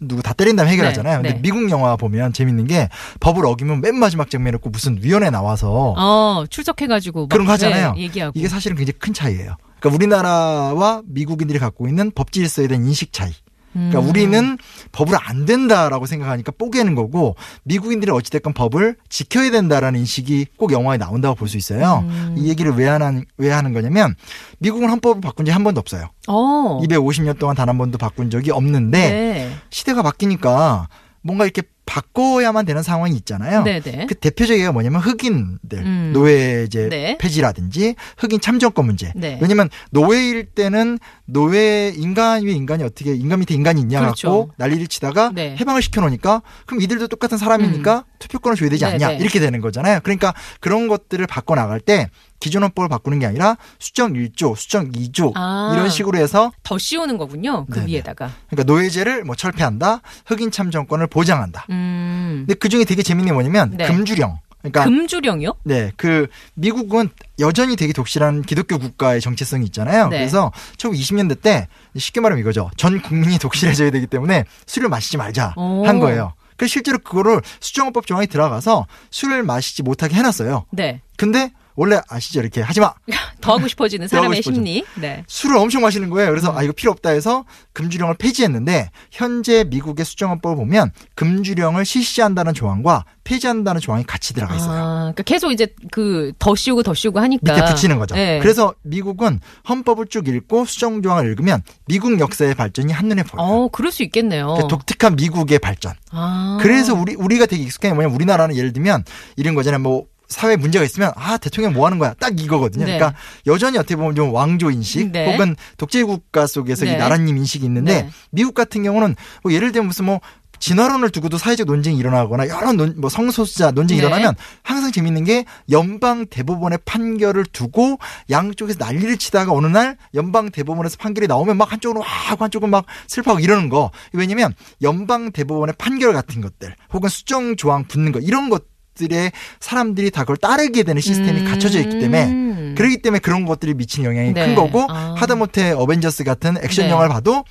누구 0.00 0.22
다 0.22 0.32
때린 0.32 0.56
다음에 0.56 0.72
해결하잖아요. 0.72 1.22
네, 1.22 1.22
근데 1.22 1.34
네. 1.34 1.42
미국 1.42 1.70
영화 1.70 1.96
보면 1.96 2.32
재밌는 2.32 2.66
게 2.66 2.88
법을 3.20 3.44
어기면 3.44 3.80
맨 3.80 3.96
마지막 3.96 4.30
장면에 4.30 4.56
꼭 4.56 4.70
무슨 4.70 4.98
위원회 5.02 5.30
나와서 5.30 5.94
어, 5.96 6.44
출석해가지고. 6.48 7.22
막, 7.22 7.28
그런 7.28 7.46
거 7.46 7.52
하잖아요. 7.52 7.92
네, 7.94 8.02
얘기하고. 8.02 8.32
이게 8.38 8.48
사실은 8.48 8.76
굉장히 8.76 8.98
큰 8.98 9.12
차이예요. 9.12 9.56
그러니까 9.78 9.94
우리나라와 9.94 11.02
미국인들이 11.06 11.58
갖고 11.58 11.86
있는 11.86 12.10
법 12.10 12.32
질서에 12.32 12.66
대한 12.66 12.84
인식 12.86 13.12
차이. 13.12 13.32
그러니까 13.72 14.00
음. 14.00 14.08
우리는 14.08 14.58
법을 14.92 15.16
안 15.20 15.44
된다라고 15.46 16.06
생각하니까 16.06 16.52
뽀개는 16.58 16.94
거고 16.94 17.36
미국인들이 17.62 18.10
어찌됐건 18.10 18.52
법을 18.52 18.96
지켜야 19.08 19.50
된다라는 19.50 20.00
인식이 20.00 20.46
꼭 20.56 20.72
영화에 20.72 20.98
나온다고 20.98 21.34
볼 21.36 21.48
수 21.48 21.56
있어요. 21.56 22.04
음. 22.08 22.34
이 22.36 22.48
얘기를 22.48 22.72
왜 22.72 22.86
하는 22.88 23.24
왜 23.36 23.50
하는 23.50 23.72
거냐면 23.72 24.14
미국은 24.58 24.88
헌법을 24.90 25.20
바꾼 25.20 25.44
지 25.46 25.50
한 25.52 25.62
번도 25.64 25.78
없어요. 25.80 26.08
어. 26.28 26.80
250년 26.82 27.38
동안 27.38 27.54
단 27.56 27.68
한 27.68 27.78
번도 27.78 27.98
바꾼 27.98 28.30
적이 28.30 28.50
없는데 28.52 29.10
네. 29.10 29.50
시대가 29.70 30.02
바뀌니까 30.02 30.88
뭔가 31.22 31.44
이렇게 31.44 31.62
바꿔야만 31.90 32.66
되는 32.66 32.84
상황이 32.84 33.16
있잖아요. 33.16 33.64
네네. 33.64 34.06
그 34.06 34.14
대표적인 34.14 34.72
뭐냐면 34.72 35.00
흑인들 35.00 35.78
음. 35.78 36.10
노예제 36.14 36.88
네. 36.88 37.18
폐지라든지 37.18 37.96
흑인 38.16 38.40
참정권 38.40 38.86
문제. 38.86 39.12
네. 39.16 39.40
왜냐면 39.42 39.68
노예일 39.90 40.44
때는 40.46 41.00
노예 41.24 41.92
인간 41.96 42.44
위에 42.44 42.52
인간이 42.52 42.84
어떻게 42.84 43.12
인간 43.12 43.40
밑에 43.40 43.54
인간이 43.54 43.80
있냐 43.80 44.00
그렇죠. 44.00 44.52
난리를 44.56 44.86
치다가 44.86 45.32
네. 45.34 45.56
해방을 45.58 45.82
시켜 45.82 46.00
놓으니까 46.00 46.42
그럼 46.64 46.80
이들도 46.80 47.08
똑같은 47.08 47.38
사람이니까 47.38 48.04
투표권을 48.20 48.56
줘야 48.56 48.70
되지 48.70 48.84
네, 48.84 48.92
않냐 48.92 49.08
네. 49.08 49.16
이렇게 49.16 49.40
되는 49.40 49.60
거잖아요. 49.60 49.98
그러니까 50.04 50.32
그런 50.60 50.86
것들을 50.86 51.26
바꿔 51.26 51.56
나갈 51.56 51.80
때 51.80 52.08
기존 52.40 52.62
헌법을 52.62 52.88
바꾸는 52.88 53.18
게 53.18 53.26
아니라 53.26 53.56
수정 53.78 54.14
1조, 54.14 54.56
수정 54.56 54.90
2조 54.90 55.32
아. 55.36 55.72
이런 55.74 55.88
식으로 55.88 56.18
해서 56.18 56.50
더 56.62 56.78
씌우는 56.78 57.18
거군요. 57.18 57.66
그 57.66 57.74
네네. 57.74 57.86
위에다가. 57.86 58.30
그러니까 58.48 58.72
노예제를 58.72 59.24
뭐 59.24 59.36
철폐한다, 59.36 60.00
흑인 60.26 60.50
참정권을 60.50 61.06
보장한다. 61.06 61.66
음. 61.70 62.44
근데 62.46 62.54
그 62.54 62.68
중에 62.68 62.84
되게 62.84 63.02
재밌는 63.02 63.26
게 63.26 63.32
뭐냐면 63.32 63.76
네. 63.76 63.86
금주령. 63.86 64.38
그러니까 64.62 64.84
금주령이요? 64.84 65.54
네, 65.64 65.90
그 65.96 66.26
미국은 66.54 67.08
여전히 67.38 67.76
되게 67.76 67.92
독실한 67.92 68.42
기독교 68.42 68.78
국가의 68.78 69.20
정체성이 69.20 69.64
있잖아요. 69.66 70.08
네. 70.08 70.18
그래서 70.18 70.52
1920년대 70.76 71.40
때 71.40 71.68
쉽게 71.96 72.20
말하면 72.20 72.40
이거죠. 72.40 72.70
전 72.76 73.00
국민이 73.00 73.38
독실해져야 73.40 73.90
되기 73.90 74.06
때문에 74.06 74.44
술을 74.66 74.88
마시지 74.88 75.16
말자 75.16 75.54
오. 75.56 75.86
한 75.86 75.98
거예요. 75.98 76.34
그래서 76.56 76.72
실제로 76.72 76.98
그거를 76.98 77.40
수정헌법 77.60 78.06
조항이 78.06 78.26
들어가서 78.26 78.86
술을 79.10 79.44
마시지 79.44 79.82
못하게 79.82 80.16
해놨어요. 80.16 80.66
네. 80.72 81.00
근데 81.16 81.52
원래 81.76 82.00
아시죠? 82.08 82.40
이렇게 82.40 82.60
하지 82.60 82.80
마. 82.80 82.92
더 83.40 83.52
하고 83.56 83.68
싶어지는 83.68 84.08
사람의. 84.08 84.42
심리. 84.42 84.84
네. 84.96 85.24
술을 85.26 85.56
엄청 85.56 85.82
마시는 85.82 86.10
거예요. 86.10 86.30
음. 86.30 86.32
그래서 86.32 86.54
아 86.56 86.62
이거 86.62 86.72
필요 86.72 86.90
없다 86.92 87.10
해서 87.10 87.44
금주령을 87.72 88.16
폐지했는데 88.16 88.90
현재 89.10 89.64
미국의 89.64 90.04
수정헌법을 90.04 90.56
보면 90.56 90.92
금주령을 91.14 91.84
실시한다는 91.84 92.54
조항과 92.54 93.04
폐지한다는 93.24 93.80
조항이 93.80 94.04
같이 94.04 94.34
들어가 94.34 94.54
있어요. 94.56 94.72
아, 94.72 94.98
그러니까 95.12 95.22
계속 95.22 95.52
이제 95.52 95.68
그 95.92 96.32
더 96.38 96.54
씌우고 96.54 96.82
더 96.82 96.94
씌우고 96.94 97.20
하니까 97.20 97.54
밑에 97.54 97.66
붙이는 97.66 97.98
거죠. 97.98 98.14
네. 98.14 98.38
그래서 98.40 98.74
미국은 98.82 99.40
헌법을 99.68 100.06
쭉 100.06 100.26
읽고 100.28 100.64
수정 100.64 101.02
조항을 101.02 101.26
읽으면 101.26 101.62
미국 101.86 102.18
역사의 102.18 102.54
발전이 102.54 102.92
한눈에 102.92 103.22
보여요. 103.22 103.46
어, 103.46 103.68
그럴 103.68 103.92
수 103.92 104.02
있겠네요. 104.02 104.46
그러니까 104.46 104.68
독특한 104.68 105.16
미국의 105.16 105.58
발전. 105.58 105.92
아. 106.10 106.58
그래서 106.60 106.94
우리 106.94 107.14
우리가 107.14 107.46
되게 107.46 107.62
익숙한 107.62 107.90
게 107.90 107.94
뭐냐면 107.94 108.14
우리나라는 108.14 108.56
예를 108.56 108.72
들면 108.72 109.04
이런 109.36 109.54
거잖아요. 109.54 109.80
뭐 109.80 110.06
사회 110.30 110.56
문제가 110.56 110.84
있으면 110.84 111.12
아 111.16 111.36
대통령 111.36 111.74
뭐 111.74 111.84
하는 111.84 111.98
거야 111.98 112.14
딱 112.14 112.40
이거거든요. 112.40 112.86
네. 112.86 112.96
그러니까 112.96 113.18
여전히 113.46 113.76
어떻게 113.76 113.96
보면 113.96 114.14
좀 114.14 114.32
왕조 114.32 114.70
인식 114.70 115.10
네. 115.10 115.30
혹은 115.30 115.56
독재 115.76 116.04
국가 116.04 116.46
속에서 116.46 116.86
네. 116.86 116.92
이 116.92 116.96
나라님 116.96 117.36
인식이 117.36 117.66
있는데 117.66 118.02
네. 118.04 118.10
미국 118.30 118.54
같은 118.54 118.82
경우는 118.82 119.16
뭐 119.42 119.52
예를 119.52 119.72
들면 119.72 119.88
무슨 119.88 120.06
뭐 120.06 120.20
진화론을 120.60 121.10
두고도 121.10 121.38
사회적 121.38 121.66
논쟁이 121.66 121.96
일어나거나 121.98 122.46
여러 122.48 122.72
논, 122.72 122.94
뭐 122.98 123.10
성소수자 123.10 123.72
논쟁이 123.72 124.00
네. 124.00 124.06
일어나면 124.06 124.34
항상 124.62 124.92
재밌는 124.92 125.24
게 125.24 125.46
연방 125.70 126.26
대법원의 126.26 126.80
판결을 126.84 127.46
두고 127.46 127.98
양쪽에서 128.28 128.78
난리를 128.78 129.16
치다가 129.16 129.52
어느 129.52 129.66
날 129.66 129.96
연방 130.14 130.50
대법원에서 130.50 130.98
판결이 130.98 131.26
나오면 131.26 131.56
막 131.56 131.72
한쪽으로 131.72 132.00
와 132.00 132.06
하고 132.06 132.44
한쪽은 132.44 132.70
막 132.70 132.84
슬퍼하고 133.08 133.40
이러는 133.40 133.68
거 133.68 133.90
왜냐면 134.12 134.54
연방 134.82 135.32
대법원의 135.32 135.76
판결 135.78 136.12
같은 136.12 136.42
것들 136.42 136.76
혹은 136.92 137.08
수정 137.08 137.56
조항 137.56 137.84
붙는 137.88 138.12
거 138.12 138.20
이런 138.20 138.50
것 138.50 138.64
들에 139.00 139.32
사람들이 139.60 140.10
다 140.10 140.22
그걸 140.22 140.36
따르게 140.36 140.82
되는 140.82 141.00
시스템이 141.00 141.40
음. 141.40 141.44
갖춰져 141.46 141.80
있기 141.80 141.98
때문에 141.98 142.74
그렇기 142.74 143.02
때문에 143.02 143.18
그런 143.20 143.46
것들이 143.46 143.74
미치는 143.74 144.10
영향이 144.10 144.32
네. 144.34 144.46
큰 144.46 144.54
거고 144.54 144.86
아. 144.88 145.14
하다못해 145.16 145.72
어벤져스 145.72 146.24
같은 146.24 146.56
액션 146.62 146.86
네. 146.86 146.90
영화를 146.90 147.10
봐도 147.10 147.44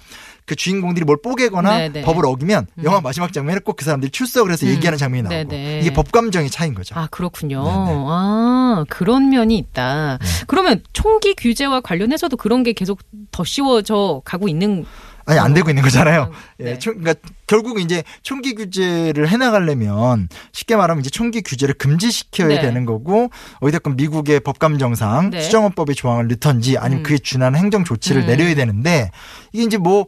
그 0.45 0.55
주인공들이 0.55 1.05
뭘 1.05 1.19
뽀개거나 1.21 1.77
네, 1.77 1.89
네. 1.89 2.01
법을 2.01 2.25
어기면 2.25 2.65
음. 2.79 2.83
영화 2.83 3.01
마지막 3.01 3.31
장면에 3.31 3.59
꼭 3.59 3.79
그 3.79 3.85
사람들이 3.85 4.11
출석을 4.11 4.51
해서 4.51 4.65
음. 4.65 4.71
얘기하는 4.71 4.97
장면이 4.97 5.29
네, 5.29 5.35
나오고 5.43 5.51
네. 5.51 5.79
이게 5.79 5.93
법감정의 5.93 6.49
차이인 6.49 6.73
거죠. 6.73 6.95
아, 6.97 7.07
그렇군요. 7.11 7.63
네네. 7.63 8.03
아, 8.07 8.83
그런 8.89 9.29
면이 9.29 9.57
있다. 9.57 10.17
네. 10.19 10.27
그러면 10.47 10.81
총기 10.91 11.33
규제와 11.35 11.81
관련해서도 11.81 12.35
그런 12.35 12.63
게 12.63 12.73
계속 12.73 12.99
더 13.31 13.43
씌워져 13.43 14.21
가고 14.25 14.49
있는 14.49 14.85
아니 15.29 15.37
안 15.39 15.53
되고 15.53 15.69
있는 15.69 15.83
거잖아요. 15.83 16.31
예, 16.59 16.63
네. 16.63 16.79
총, 16.79 16.97
그러니까 16.97 17.29
결국 17.45 17.79
이제 17.79 18.03
총기 18.23 18.55
규제를 18.55 19.29
해나가려면 19.29 20.27
쉽게 20.53 20.75
말하면 20.75 21.01
이제 21.01 21.11
총기 21.11 21.41
규제를 21.43 21.75
금지시켜야 21.75 22.47
네. 22.47 22.61
되는 22.61 22.83
거고 22.83 23.29
어디됐건 23.59 23.95
미국의 23.95 24.39
법감정상 24.39 25.29
네. 25.29 25.41
수정헌법의 25.41 25.93
조항을 25.95 26.27
넣던지 26.29 26.79
아니면 26.79 27.01
음. 27.01 27.03
그에 27.03 27.19
준하는 27.19 27.59
행정 27.59 27.83
조치를 27.83 28.23
음. 28.23 28.25
내려야 28.25 28.55
되는데 28.55 29.11
이게 29.53 29.63
이제 29.65 29.77
뭐 29.77 30.07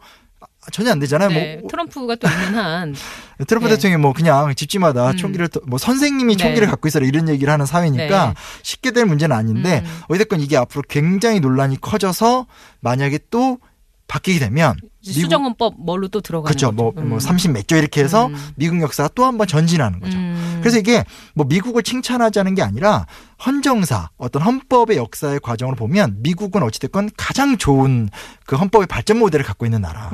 전혀 0.72 0.92
안 0.92 1.00
되잖아요. 1.00 1.30
네, 1.30 1.58
뭐 1.58 1.70
트럼프가 1.70 2.16
또 2.16 2.28
있는 2.28 2.56
한 2.56 2.96
트럼프 3.48 3.68
네. 3.68 3.76
대통령이 3.76 4.02
뭐 4.02 4.14
그냥 4.14 4.54
집집마다 4.56 5.12
음. 5.12 5.18
총기를 5.18 5.50
또- 5.50 5.62
뭐 5.68 5.78
선생님이 5.78 6.36
네. 6.36 6.44
총기를 6.44 6.68
갖고 6.68 6.88
있어라 6.88 7.06
이런 7.06 7.30
얘기를 7.30 7.54
하는 7.54 7.68
사회니까 7.68 8.28
네. 8.30 8.34
쉽게 8.64 8.90
될 8.90 9.06
문제는 9.06 9.36
아닌데 9.36 9.84
음. 9.86 10.02
어쨌든 10.08 10.40
이게 10.40 10.58
앞으로 10.58 10.82
굉장히 10.90 11.40
논란이 11.40 11.80
커져서 11.80 12.48
만약에 12.80 13.20
또 13.30 13.60
바뀌게 14.08 14.40
되면 14.40 14.76
미국 15.04 15.22
수정헌법 15.22 15.74
뭘로 15.78 16.08
또 16.08 16.22
들어가는 16.22 16.48
그렇죠 16.48 16.72
뭐. 16.72 16.92
뭐 16.96 17.04
음. 17.04 17.18
30몇 17.18 17.68
조 17.68 17.76
이렇게 17.76 18.02
해서 18.04 18.28
음. 18.28 18.36
미국 18.56 18.80
역사가 18.82 19.10
또 19.16 19.24
한 19.26 19.38
번 19.38 19.48
전진하는 19.48 20.00
거죠. 20.00 20.18
음. 20.18 20.60
그래서 20.62 20.78
이게 20.78 21.04
뭐 21.34 21.46
미국을 21.48 21.82
칭찬하자는 21.84 22.54
게 22.56 22.62
아니라 22.62 23.08
헌정사 23.44 24.10
어떤 24.18 24.42
헌법의 24.44 24.98
역사의 24.98 25.40
과정을 25.40 25.76
보면 25.76 26.18
미국은 26.20 26.62
어찌됐건 26.62 27.10
가장 27.18 27.58
좋은 27.58 28.10
그 28.46 28.56
헌법의 28.56 28.86
발전 28.88 29.18
모델을 29.18 29.44
갖고 29.46 29.66
있는 29.66 29.82
나라로 29.82 30.10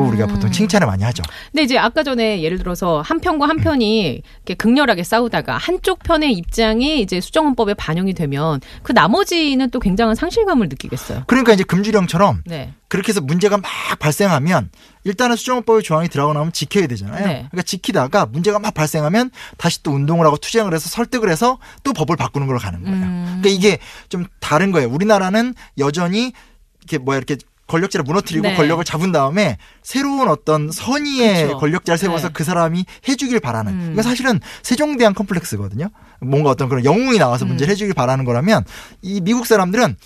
음. 0.00 0.08
우리가 0.08 0.26
보통 0.26 0.50
칭찬을 0.50 0.86
많이 0.86 1.02
하죠. 1.04 1.22
근데 1.50 1.62
이제 1.62 1.78
아까 1.78 2.02
전에 2.02 2.42
예를 2.42 2.58
들어서 2.58 3.00
한 3.00 3.20
편과 3.20 3.48
한 3.48 3.58
편이 3.58 4.22
이렇게 4.36 4.54
극렬하게 4.54 5.04
싸우다가 5.04 5.56
한쪽 5.56 6.00
편의 6.02 6.32
입장이 6.32 7.00
이제 7.00 7.20
수정헌법에 7.20 7.74
반영이 7.74 8.14
되면 8.14 8.60
그 8.82 8.92
나머지는 8.92 9.70
또 9.70 9.80
굉장한 9.80 10.14
상실감을 10.14 10.68
느끼겠어요. 10.68 11.24
그러니까 11.26 11.52
이제 11.52 11.64
금주령처럼 11.64 12.42
네. 12.46 12.74
그렇게 12.88 13.08
해서 13.08 13.20
문제가 13.20 13.56
막 13.56 13.70
발생하면 13.98 14.70
일단은 15.04 15.36
수정헌법의 15.36 15.82
조항이 15.82 16.08
들어가고 16.08 16.34
나면 16.34 16.52
지켜야 16.52 16.86
되잖아요. 16.86 17.26
네. 17.26 17.46
그러니까 17.50 17.62
지키다가 17.62 18.26
문제가 18.26 18.58
막 18.58 18.74
발생하면 18.74 19.30
다시 19.56 19.82
또 19.82 19.92
운동을 19.92 20.26
하고 20.26 20.36
투쟁을 20.36 20.74
해서 20.74 20.88
설득을 20.88 21.30
해서 21.30 21.58
또 21.82 21.92
법을 21.92 22.16
바꾸는 22.16 22.46
걸로 22.46 22.58
가는 22.58 22.82
거예요. 22.82 22.96
음. 22.96 23.40
그러니까 23.40 23.48
이게 23.48 23.78
좀 24.08 24.26
다른 24.40 24.72
거예요. 24.72 24.88
우리나라는 24.88 25.54
여전히 25.78 26.32
이렇게 26.80 26.98
뭐야 26.98 27.18
이렇게 27.18 27.36
권력자를 27.72 28.04
무너뜨리고 28.04 28.48
네. 28.48 28.54
권력을 28.54 28.84
잡은 28.84 29.12
다음에 29.12 29.56
새로운 29.82 30.28
어떤 30.28 30.70
선의의 30.70 31.46
그쵸. 31.46 31.58
권력자를 31.58 31.98
세워서 31.98 32.28
네. 32.28 32.32
그 32.34 32.44
사람이 32.44 32.84
해주길 33.08 33.40
바라는. 33.40 33.72
음. 33.72 33.90
이거 33.94 34.02
사실은 34.02 34.40
세종대왕 34.62 35.14
컴플렉스거든요. 35.14 35.88
뭔가 36.20 36.50
어떤 36.50 36.68
그런 36.68 36.84
영웅이 36.84 37.18
나와서 37.18 37.46
음. 37.46 37.48
문제를 37.48 37.72
해주길 37.72 37.94
바라는 37.94 38.24
거라면 38.24 38.64
이 39.00 39.20
미국 39.22 39.46
사람들은 39.46 39.96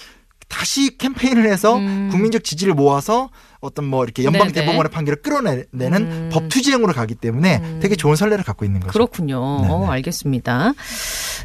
다시 0.49 0.97
캠페인을 0.97 1.51
해서 1.51 1.77
음. 1.77 2.09
국민적 2.13 2.45
지지를 2.45 2.75
모아서 2.75 3.31
어떤 3.67 3.85
뭐 3.85 4.05
이렇게 4.05 4.25
연방. 4.25 4.51
대법원의 4.53 4.91
판결을 4.91 5.23
끌어내는 5.23 5.67
음. 5.73 6.31
법 6.33 6.49
투쟁으로 6.49 6.93
가기 6.93 7.15
때문에 7.17 7.57
음. 7.63 7.81
되게 7.83 7.97
좋은 7.97 8.17
선례를 8.17 8.45
갖고 8.45 8.65
있는 8.65 8.81
거죠. 8.81 8.93
그렇군요. 8.93 9.39
어, 9.39 9.89
알겠습니다. 9.91 10.73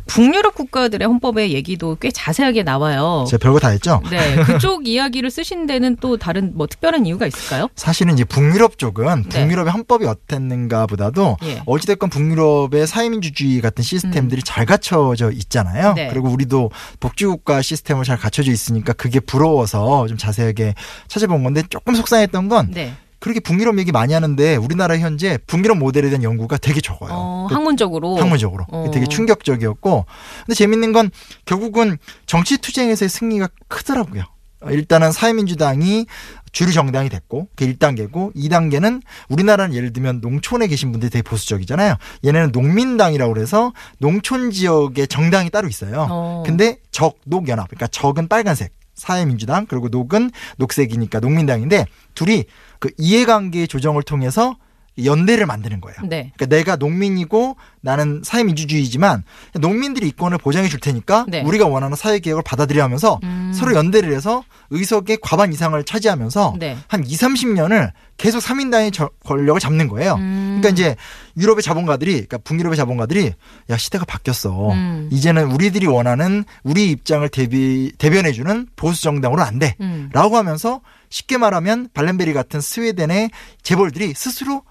북유럽 0.08 0.56
국가들의 0.56 1.08
헌법의 1.08 1.54
얘기도 1.54 1.96
꽤 2.00 2.12
자세하게 2.12 2.64
나와요. 2.64 3.26
제가 3.28 3.42
별거 3.42 3.60
다 3.60 3.70
했죠. 3.70 4.02
네, 4.10 4.36
그쪽 4.44 4.88
이야기를 4.88 5.30
쓰신 5.32 5.68
데는 5.68 5.98
또 6.00 6.18
다른 6.18 6.52
뭐 6.56 6.68
특별한 6.68 7.06
이유가 7.06 7.28
있을까요? 7.28 7.68
사실은 7.76 8.14
이제 8.14 8.24
북유럽 8.24 8.78
쪽은 8.78 9.26
네. 9.30 9.44
북유럽의 9.44 9.72
헌법이 9.72 10.06
어땠는가보다도 10.06 11.38
예. 11.44 11.62
어찌됐건 11.66 12.10
북유럽의 12.10 12.88
사회민주주의 12.88 13.62
같은 13.62 13.84
시스템들이 13.84 14.42
잘 14.44 14.66
갖춰져 14.66 15.32
있잖아요. 15.32 15.90
음. 15.92 15.96
네. 15.96 16.08
그리고 16.10 16.30
우리도 16.30 16.72
복지국가 17.00 17.62
시스템을 17.62 18.04
잘 18.04 18.18
갖춰져 18.18 18.52
있으니까 18.52 18.94
그게 18.94 19.20
부러워서 19.20 20.08
좀 20.08 20.18
자세하게 20.18 20.76
찾아본 21.08 21.44
건데 21.44 21.64
조금 21.70 21.96
속 21.96 22.08
상했던 22.12 22.50
건 22.50 22.72
네. 22.72 22.94
그렇게 23.20 23.40
북유럽 23.40 23.78
얘기 23.78 23.92
많이 23.92 24.14
하는데 24.14 24.56
우리나라 24.56 24.98
현재 24.98 25.38
북유럽 25.46 25.78
모델에 25.78 26.10
대한 26.10 26.24
연구가 26.24 26.58
되게 26.58 26.82
적어요. 26.82 27.12
어, 27.14 27.48
그 27.48 27.56
학문적으로. 27.56 28.18
학문적으로 28.18 28.66
어. 28.70 28.90
되게 28.92 29.06
충격적이었고 29.06 30.06
근데 30.46 30.56
재밌는 30.56 30.92
건 30.92 31.12
결국은 31.46 31.98
정치 32.26 32.58
투쟁에서의 32.58 33.10
승리가 33.10 33.50
크더라고요. 33.68 34.24
어, 34.62 34.72
일단은 34.72 35.12
사회민주당이 35.12 36.08
주류 36.52 36.74
정당이 36.74 37.10
됐고 37.10 37.48
그게 37.56 37.72
1단계고 37.74 38.36
2단계는 38.36 39.02
우리나라는 39.30 39.76
예를 39.76 39.94
들면 39.94 40.20
농촌에 40.22 40.68
계신 40.68 40.92
분들이 40.92 41.10
되게 41.10 41.22
보수적이잖아요. 41.22 41.96
얘네는 42.26 42.52
농민당이라고 42.52 43.34
그래서 43.34 43.72
농촌 44.00 44.52
지역에 44.52 45.06
정당이 45.06 45.52
따로 45.52 45.68
있어요. 45.68 46.08
어. 46.10 46.44
근데 46.46 46.78
적, 46.92 47.18
녹, 47.26 47.48
연합. 47.48 47.70
그러니까 47.70 47.88
적은 47.88 48.28
빨간색. 48.28 48.74
사회민주당 49.02 49.66
그리고 49.66 49.90
녹은 49.90 50.30
녹색이니까 50.58 51.20
농민당인데 51.20 51.88
둘이 52.14 52.46
그 52.78 52.92
이해관계 53.00 53.66
조정을 53.66 54.04
통해서 54.04 54.56
연대를 55.04 55.48
만드는 55.48 55.82
거예요. 55.82 55.98
네. 56.04 56.32
그러니까 56.36 56.46
내가 56.46 56.76
농민이고 56.76 57.56
나는 57.82 58.22
사회민주주의지만 58.24 59.24
농민들이 59.60 60.08
이권을 60.10 60.38
보장해 60.38 60.68
줄 60.68 60.80
테니까 60.80 61.26
네. 61.30 61.42
우리가 61.42 61.66
원하는 61.66 61.96
사회 61.96 62.20
개혁을 62.20 62.44
받아들여 62.44 62.84
하면서 62.84 63.20
음. 63.24 63.41
서로 63.54 63.76
연대를 63.76 64.14
해서 64.14 64.44
의석의 64.70 65.18
과반 65.22 65.52
이상을 65.52 65.82
차지하면서 65.84 66.56
네. 66.60 66.78
한 66.88 67.06
2, 67.06 67.16
30년을 67.16 67.92
계속 68.18 68.40
3인당의 68.40 68.94
저- 68.94 69.10
권력을 69.26 69.60
잡는 69.60 69.88
거예요. 69.88 70.16
음. 70.16 70.60
그러니까 70.62 70.70
이제 70.70 70.96
유럽의 71.38 71.62
자본가들이 71.64 72.12
그러니까 72.14 72.38
북유럽의 72.40 72.78
자본가들이 72.78 73.34
야 73.70 73.78
시대가 73.78 74.06
바뀌었어. 74.06 74.72
음. 74.72 75.10
이제는 75.12 75.52
우리들이 75.52 75.88
원하는 75.88 76.44
우리 76.64 76.92
입장을 76.92 77.28
대비 77.30 77.92
대변해 77.98 78.32
주는 78.32 78.68
보수 78.76 79.02
정당으로 79.02 79.42
안 79.42 79.60
돼. 79.60 79.76
음. 79.82 80.10
라고 80.14 80.38
하면서 80.38 80.82
쉽게 81.10 81.38
말하면 81.38 81.90
발렌베리 81.94 82.34
같은 82.34 82.62
스웨덴의 82.62 83.32
재벌들이 83.64 84.14
스스로 84.16 84.64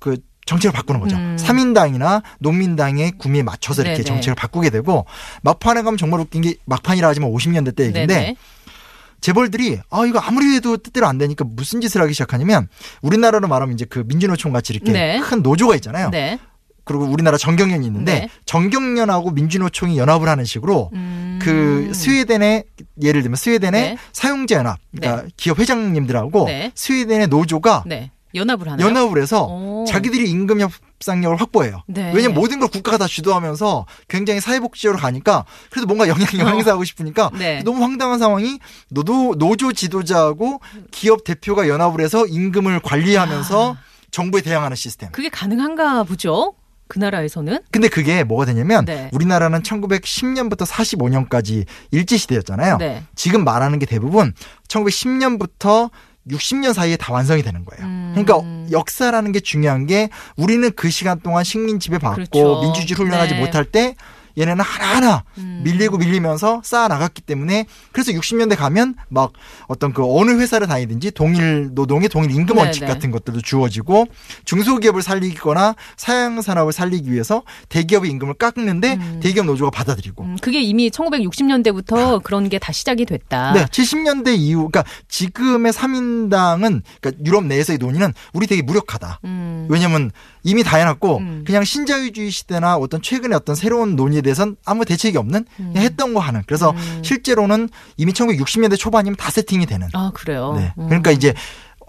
그 0.00 0.16
정책을 0.46 0.72
바꾸는 0.72 1.00
거죠. 1.00 1.16
음. 1.16 1.36
삼 1.38 1.54
3인당이나 1.54 2.22
농민당의 2.40 3.12
구미에 3.18 3.42
맞춰서 3.42 3.82
이렇게 3.82 3.98
네네. 3.98 4.04
정책을 4.04 4.34
바꾸게 4.34 4.70
되고 4.70 5.06
막판에 5.42 5.82
가면 5.82 5.96
정말 5.96 6.20
웃긴 6.20 6.42
게 6.42 6.56
막판이라 6.64 7.08
하지만 7.08 7.30
50년대 7.30 7.76
때 7.76 7.84
얘기인데 7.86 8.06
네네. 8.06 8.36
재벌들이 9.20 9.78
아 9.90 10.04
이거 10.04 10.18
아무리 10.18 10.54
해도 10.54 10.76
뜻대로 10.76 11.06
안 11.06 11.16
되니까 11.16 11.44
무슨 11.48 11.80
짓을 11.80 12.02
하기 12.02 12.12
시작하냐면 12.12 12.68
우리나라로 13.00 13.48
말하면 13.48 13.74
이제 13.74 13.86
그 13.86 14.04
민주노총 14.06 14.52
같이 14.52 14.74
이렇게 14.74 14.92
네. 14.92 15.18
큰 15.20 15.42
노조가 15.42 15.74
있잖아요. 15.76 16.10
네. 16.10 16.38
그리고 16.84 17.04
우리나라 17.04 17.38
정경련이 17.38 17.86
있는데 17.86 18.20
네. 18.20 18.28
정경련하고 18.44 19.30
민주노총이 19.30 19.96
연합을 19.96 20.28
하는 20.28 20.44
식으로 20.44 20.90
음. 20.92 21.38
그 21.40 21.90
스웨덴의 21.94 22.64
예를 23.00 23.22
들면 23.22 23.36
스웨덴의 23.36 23.80
네. 23.80 23.96
사용자 24.12 24.56
연합 24.56 24.78
그러니까 24.94 25.26
기업 25.38 25.58
회장님들하고 25.58 26.44
네. 26.46 26.72
스웨덴의 26.74 27.28
노조가 27.28 27.84
네. 27.86 28.10
연합을 28.34 28.68
하나요? 28.68 28.86
연합을 28.86 29.22
해서 29.22 29.46
오. 29.46 29.84
자기들이 29.86 30.28
임금 30.30 30.60
협상력을 30.60 31.40
확보해요. 31.40 31.82
네. 31.86 32.12
왜냐면 32.14 32.34
모든 32.34 32.58
걸 32.60 32.68
국가가 32.68 32.98
다 32.98 33.06
주도하면서 33.06 33.86
굉장히 34.08 34.40
사회복지적으로 34.40 34.98
가니까 34.98 35.44
그래도 35.70 35.86
뭔가 35.86 36.08
영향 36.08 36.26
영향 36.38 36.56
행사하고 36.56 36.84
싶으니까 36.84 37.30
네. 37.38 37.62
너무 37.62 37.82
황당한 37.82 38.18
상황이 38.18 38.58
노조 38.90 39.34
노조 39.36 39.72
지도자하고 39.72 40.60
기업 40.90 41.24
대표가 41.24 41.68
연합을 41.68 42.00
해서 42.00 42.26
임금을 42.26 42.80
관리하면서 42.80 43.74
아. 43.74 43.78
정부에 44.10 44.42
대항하는 44.42 44.76
시스템. 44.76 45.10
그게 45.10 45.28
가능한가 45.28 46.04
보죠? 46.04 46.54
그 46.86 46.98
나라에서는? 46.98 47.60
근데 47.70 47.88
그게 47.88 48.24
뭐가 48.24 48.44
되냐면 48.44 48.84
네. 48.84 49.10
우리나라는 49.12 49.62
1910년부터 49.62 50.66
45년까지 50.66 51.64
일제 51.90 52.16
시대였잖아요. 52.16 52.76
네. 52.76 53.02
지금 53.14 53.42
말하는 53.42 53.78
게 53.78 53.86
대부분 53.86 54.32
1910년부터 54.68 55.90
60년 56.30 56.72
사이에 56.72 56.96
다 56.96 57.12
완성이 57.12 57.42
되는 57.42 57.64
거예요. 57.64 57.84
음. 57.84 58.12
그러니까 58.14 58.70
역사라는 58.70 59.32
게 59.32 59.40
중요한 59.40 59.86
게 59.86 60.08
우리는 60.36 60.70
그 60.74 60.90
시간 60.90 61.20
동안 61.20 61.44
식민 61.44 61.78
지배 61.78 61.98
받고 61.98 62.16
그렇죠. 62.30 62.60
민주주의 62.62 62.96
훈련하지 62.96 63.34
네. 63.34 63.40
못할 63.40 63.64
때 63.64 63.94
얘네는 64.36 64.64
하나하나 64.64 65.22
음. 65.38 65.60
밀리고 65.64 65.98
밀리면서 65.98 66.60
쌓아 66.64 66.88
나갔기 66.88 67.22
때문에 67.22 67.66
그래서 67.92 68.10
60년대 68.10 68.56
가면 68.56 68.96
막 69.08 69.32
어떤 69.68 69.92
그 69.92 70.02
어느 70.04 70.32
회사를 70.32 70.66
다니든지 70.66 71.12
동일 71.12 71.70
노동의 71.72 72.08
동일 72.08 72.32
임금 72.32 72.56
원칙 72.58 72.80
네네. 72.80 72.92
같은 72.92 73.10
것들도 73.12 73.40
주어지고 73.42 74.06
중소기업을 74.44 75.00
살리거나 75.02 75.76
사양 75.96 76.42
산업을 76.42 76.72
살리기 76.72 77.12
위해서 77.12 77.42
대기업의 77.68 78.10
임금을 78.10 78.34
깎는데 78.34 78.94
음. 78.94 79.20
대기업 79.22 79.46
노조가 79.46 79.70
받아들이고 79.70 80.24
음, 80.24 80.36
그게 80.40 80.60
이미 80.60 80.90
1960년대부터 80.90 82.22
그런 82.22 82.48
게 82.48 82.58
다 82.64 82.72
시작이 82.72 83.04
됐다. 83.04 83.52
네, 83.52 83.66
70년대 83.66 84.38
이후, 84.38 84.70
그러니까 84.70 84.84
지금의 85.08 85.72
3인당은, 85.72 86.82
그러니까 87.00 87.24
유럽 87.26 87.44
내에서의 87.44 87.76
논의는 87.78 88.14
우리 88.32 88.46
되게 88.46 88.62
무력하다. 88.62 89.20
음. 89.64 89.68
왜냐면 89.70 90.10
이미 90.42 90.62
다 90.62 90.76
해놨고, 90.76 91.18
음. 91.18 91.44
그냥 91.46 91.64
신자유주의 91.64 92.30
시대나 92.30 92.76
어떤 92.76 93.02
최근의 93.02 93.36
어떤 93.36 93.54
새로운 93.54 93.96
논의에 93.96 94.20
대해서는 94.20 94.56
아무 94.64 94.84
대책이 94.84 95.16
없는, 95.18 95.44
그냥 95.56 95.84
했던 95.84 96.14
거 96.14 96.20
하는. 96.20 96.42
그래서 96.46 96.70
음. 96.70 97.02
실제로는 97.02 97.68
이미 97.96 98.12
1960년대 98.12 98.78
초반이면 98.78 99.16
다 99.16 99.30
세팅이 99.30 99.66
되는. 99.66 99.88
아, 99.92 100.10
그래요? 100.14 100.54
네. 100.56 100.72
음. 100.78 100.86
그러니까 100.86 101.10
이제 101.10 101.34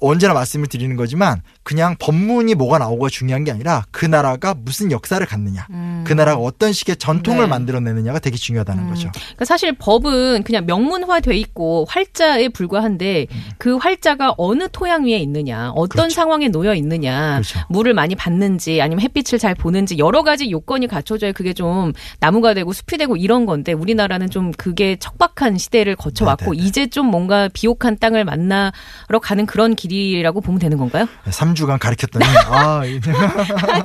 언제나 0.02 0.34
말씀을 0.34 0.68
드리는 0.68 0.96
거지만 0.96 1.42
그냥 1.66 1.96
법문이 1.98 2.54
뭐가 2.54 2.78
나오고가 2.78 3.10
중요한 3.10 3.44
게 3.44 3.52
아니라 3.52 3.86
그 3.90 4.06
나라가 4.06 4.54
무슨 4.54 4.92
역사를 4.92 5.26
갖느냐. 5.26 5.66
음. 5.72 6.04
그 6.06 6.14
나라가 6.14 6.40
어떤 6.40 6.72
식의 6.72 6.98
전통을 6.98 7.42
네. 7.42 7.48
만들어내느냐가 7.48 8.20
되게 8.20 8.38
중요하다는 8.38 8.84
음. 8.84 8.90
거죠. 8.90 9.10
그러니까 9.12 9.46
사실 9.46 9.74
법은 9.74 10.44
그냥 10.44 10.68
명문화돼 10.68 11.36
있고 11.38 11.88
활자에 11.90 12.50
불과한데 12.50 13.26
그 13.58 13.78
활자가 13.78 14.36
어느 14.38 14.68
토양 14.72 15.06
위에 15.06 15.18
있느냐, 15.18 15.72
어떤 15.72 15.86
음. 15.86 15.90
그렇죠. 16.04 16.14
상황에 16.14 16.50
놓여 16.50 16.76
있느냐, 16.76 17.42
그렇죠. 17.42 17.60
물을 17.70 17.96
많이 17.96 18.14
받는지 18.14 18.80
아니면 18.80 19.02
햇빛을 19.02 19.40
잘 19.40 19.56
보는지 19.56 19.98
여러 19.98 20.22
가지 20.22 20.52
요건이 20.52 20.86
갖춰져야 20.86 21.32
그게 21.32 21.54
좀 21.54 21.94
나무가 22.20 22.54
되고 22.54 22.74
숲이 22.74 23.00
되고 23.00 23.16
이런 23.16 23.48
건데 23.48 23.74
우리나라는 23.74 24.30
좀 24.30 24.52
그게 24.52 24.98
척박한 24.98 25.58
시대를 25.58 25.96
거쳐왔고 25.96 26.52
네네네. 26.52 26.68
이제 26.68 26.86
좀 26.86 27.08
뭔가 27.08 27.50
비옥한 27.52 27.98
땅을 27.98 28.24
만나러 28.24 29.20
가는 29.20 29.48
그런 29.48 29.74
길이라고 29.74 30.42
보면 30.42 30.60
되는 30.60 30.78
건가요? 30.78 31.08
3 31.28 31.55
주간 31.56 31.80
가르쳤더니, 31.80 32.26
아, 32.48 32.84
이제 32.86 33.02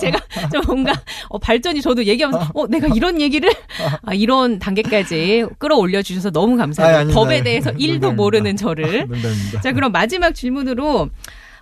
제가 0.01 0.19
좀 0.53 0.63
뭔가 0.67 0.93
어, 1.29 1.39
발전이 1.39 1.81
저도 1.81 2.05
얘기하면서 2.05 2.51
어 2.55 2.67
내가 2.67 2.89
이런 2.89 3.21
얘기를 3.21 3.51
아, 4.05 4.13
이런 4.15 4.59
단계까지 4.59 5.47
끌어올려 5.59 6.03
주셔서 6.03 6.31
너무 6.31 6.57
감사해요. 6.57 6.91
아니, 6.91 6.97
아닙니다. 7.01 7.21
법에 7.21 7.43
대해서 7.43 7.71
일도 7.71 8.09
농담입니다. 8.09 8.17
모르는 8.17 8.57
저를. 8.57 9.07
농담입니다. 9.09 9.61
자 9.61 9.73
그럼 9.73 9.93
마지막 9.93 10.35
질문으로 10.35 11.09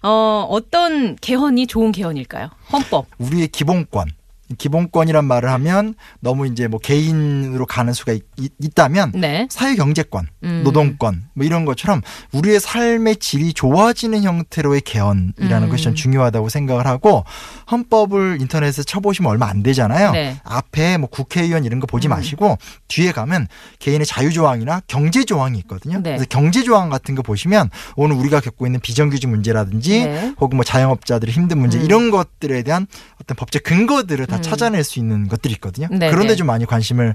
어, 0.03 0.47
어떤 0.49 1.16
개헌이 1.16 1.66
좋은 1.66 1.92
개헌일까요? 1.92 2.49
헌법. 2.73 3.07
우리의 3.18 3.49
기본권. 3.49 4.07
기본권이란 4.56 5.24
말을 5.24 5.50
하면 5.50 5.94
너무 6.20 6.46
이제 6.46 6.68
뭐 6.68 6.80
개인으로 6.80 7.66
가는 7.66 7.92
수가 7.92 8.12
있, 8.12 8.22
다면 8.74 9.12
네. 9.14 9.46
사회 9.50 9.74
경제권, 9.74 10.26
음. 10.44 10.62
노동권 10.64 11.24
뭐 11.34 11.44
이런 11.44 11.64
것처럼 11.64 12.00
우리의 12.32 12.61
삶의 12.61 13.16
질이 13.16 13.52
좋아지는 13.52 14.22
형태로의 14.22 14.80
개헌이라는 14.82 15.68
음. 15.68 15.68
것이 15.68 15.84
좀 15.84 15.94
중요하다고 15.94 16.48
생각을 16.48 16.87
하고 16.87 17.24
헌법을 17.70 18.38
인터넷에 18.40 18.82
쳐보시면 18.82 19.30
얼마 19.30 19.48
안 19.48 19.62
되잖아요. 19.62 20.12
네. 20.12 20.40
앞에 20.44 20.96
뭐 20.96 21.08
국회의원 21.08 21.64
이런 21.64 21.80
거 21.80 21.87
보지 21.87 22.08
음. 22.08 22.11
마시고 22.11 22.56
뒤에 22.88 23.12
가면 23.12 23.48
개인의 23.80 24.06
자유 24.06 24.32
조항이나 24.32 24.80
경제 24.87 25.24
조항이 25.24 25.58
있거든요. 25.58 25.96
네. 25.98 26.11
그래서 26.11 26.24
경제 26.30 26.62
조항 26.62 26.88
같은 26.88 27.14
거 27.14 27.22
보시면 27.22 27.70
오늘 27.96 28.16
우리가 28.16 28.40
겪고 28.40 28.66
있는 28.66 28.80
비정규직 28.80 29.28
문제라든지 29.28 30.04
네. 30.04 30.34
혹은 30.40 30.56
뭐 30.56 30.64
자영업자들의 30.64 31.34
힘든 31.34 31.58
문제 31.58 31.78
음. 31.78 31.84
이런 31.84 32.11
것들에 32.11 32.62
대한 32.62 32.87
어떤 33.20 33.37
법적 33.37 33.62
근거들을 33.62 34.26
다 34.26 34.38
음. 34.38 34.42
찾아낼 34.42 34.85
수 34.85 34.98
있는 34.98 35.29
것들이 35.29 35.55
있거든요. 35.55 35.88
네, 35.90 36.11
그런데 36.11 36.29
네. 36.29 36.37
좀 36.37 36.46
많이 36.46 36.66
관심을 36.66 37.14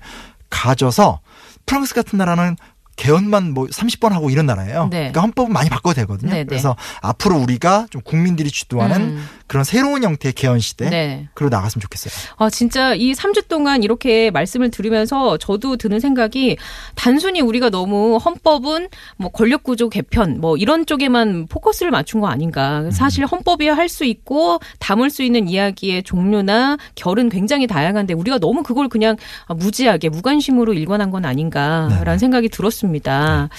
가져서 0.49 1.21
프랑스 1.65 1.93
같은 1.93 2.17
나라는 2.17 2.55
개헌만 2.95 3.53
뭐 3.53 3.65
30번 3.65 4.09
하고 4.09 4.29
이런 4.29 4.45
나라예요. 4.45 4.87
네. 4.91 4.97
그러니까 4.97 5.21
헌법은 5.21 5.51
많이 5.51 5.69
바꿔도 5.69 5.95
되거든요. 6.01 6.31
네, 6.31 6.37
네. 6.39 6.45
그래서 6.45 6.75
앞으로 7.01 7.37
우리가 7.37 7.87
좀 7.89 8.01
국민들이 8.01 8.51
주도하는 8.51 9.01
음. 9.01 9.29
그런 9.53 9.63
새로운 9.63 10.03
형태의 10.03 10.33
개헌 10.33 10.57
시대 10.61 10.89
네. 10.89 11.27
그로 11.35 11.47
나갔으면 11.49 11.79
좋겠어요. 11.83 12.11
아, 12.39 12.49
진짜 12.49 12.95
이 12.95 13.13
3주 13.13 13.47
동안 13.47 13.83
이렇게 13.83 14.31
말씀을 14.31 14.71
들으면서 14.71 15.37
저도 15.37 15.77
드는 15.77 15.99
생각이 15.99 16.57
단순히 16.95 17.39
우리가 17.39 17.69
너무 17.69 18.17
헌법은 18.17 18.87
뭐 19.17 19.29
권력 19.29 19.61
구조 19.61 19.89
개편 19.89 20.41
뭐 20.41 20.57
이런 20.57 20.87
쪽에만 20.87 21.45
포커스를 21.49 21.91
맞춘 21.91 22.19
거 22.19 22.27
아닌가. 22.29 22.89
사실 22.89 23.27
헌법이 23.27 23.67
할 23.67 23.83
수 23.89 24.05
있고 24.05 24.59
담을 24.79 25.11
수 25.11 25.21
있는 25.21 25.47
이야기의 25.47 26.01
종류나 26.01 26.77
결은 26.95 27.29
굉장히 27.29 27.67
다양한데 27.67 28.15
우리가 28.15 28.39
너무 28.39 28.63
그걸 28.63 28.87
그냥 28.89 29.17
무지하게 29.49 30.09
무관심으로 30.09 30.73
일관한 30.73 31.11
건 31.11 31.25
아닌가라는 31.25 32.03
네네. 32.05 32.17
생각이 32.17 32.49
들었습니다. 32.49 33.49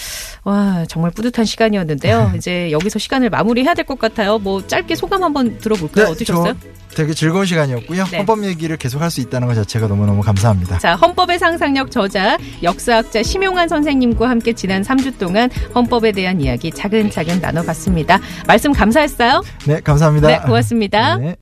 와, 0.42 0.84
정말 0.88 1.12
뿌듯한 1.12 1.44
시간이었는데요. 1.44 2.32
이제 2.36 2.72
여기서 2.72 2.98
시간을 2.98 3.30
마무리해야 3.30 3.74
될 3.74 3.84
것 3.84 3.98
같아요. 3.98 4.38
뭐 4.38 4.66
짧게 4.66 4.94
소감 4.96 5.22
한번 5.22 5.58
들어 5.58 5.76
볼까요? 5.88 6.12
어떠셨어요? 6.12 6.54
저 6.62 6.94
되게 6.94 7.12
즐거운 7.12 7.44
시간이었고요. 7.44 8.04
네. 8.04 8.18
헌법 8.18 8.44
얘기를 8.44 8.76
계속 8.76 9.00
할 9.02 9.10
수 9.10 9.20
있다는 9.20 9.46
것 9.48 9.54
자체가 9.54 9.86
너무너무 9.86 10.22
감사합니다. 10.22 10.78
자, 10.78 10.94
헌법의 10.96 11.38
상상력 11.38 11.90
저자, 11.90 12.36
역사학자 12.62 13.22
심용환 13.22 13.68
선생님과 13.68 14.28
함께 14.28 14.52
지난 14.52 14.82
3주 14.82 15.18
동안 15.18 15.50
헌법에 15.74 16.10
대한 16.12 16.40
이야기 16.40 16.70
차근차근 16.72 17.40
나눠봤습니다. 17.40 18.18
말씀 18.46 18.72
감사했어요. 18.72 19.42
네, 19.66 19.80
감사합니다. 19.80 20.28
네, 20.28 20.38
고맙습니다. 20.40 21.16
네. 21.16 21.32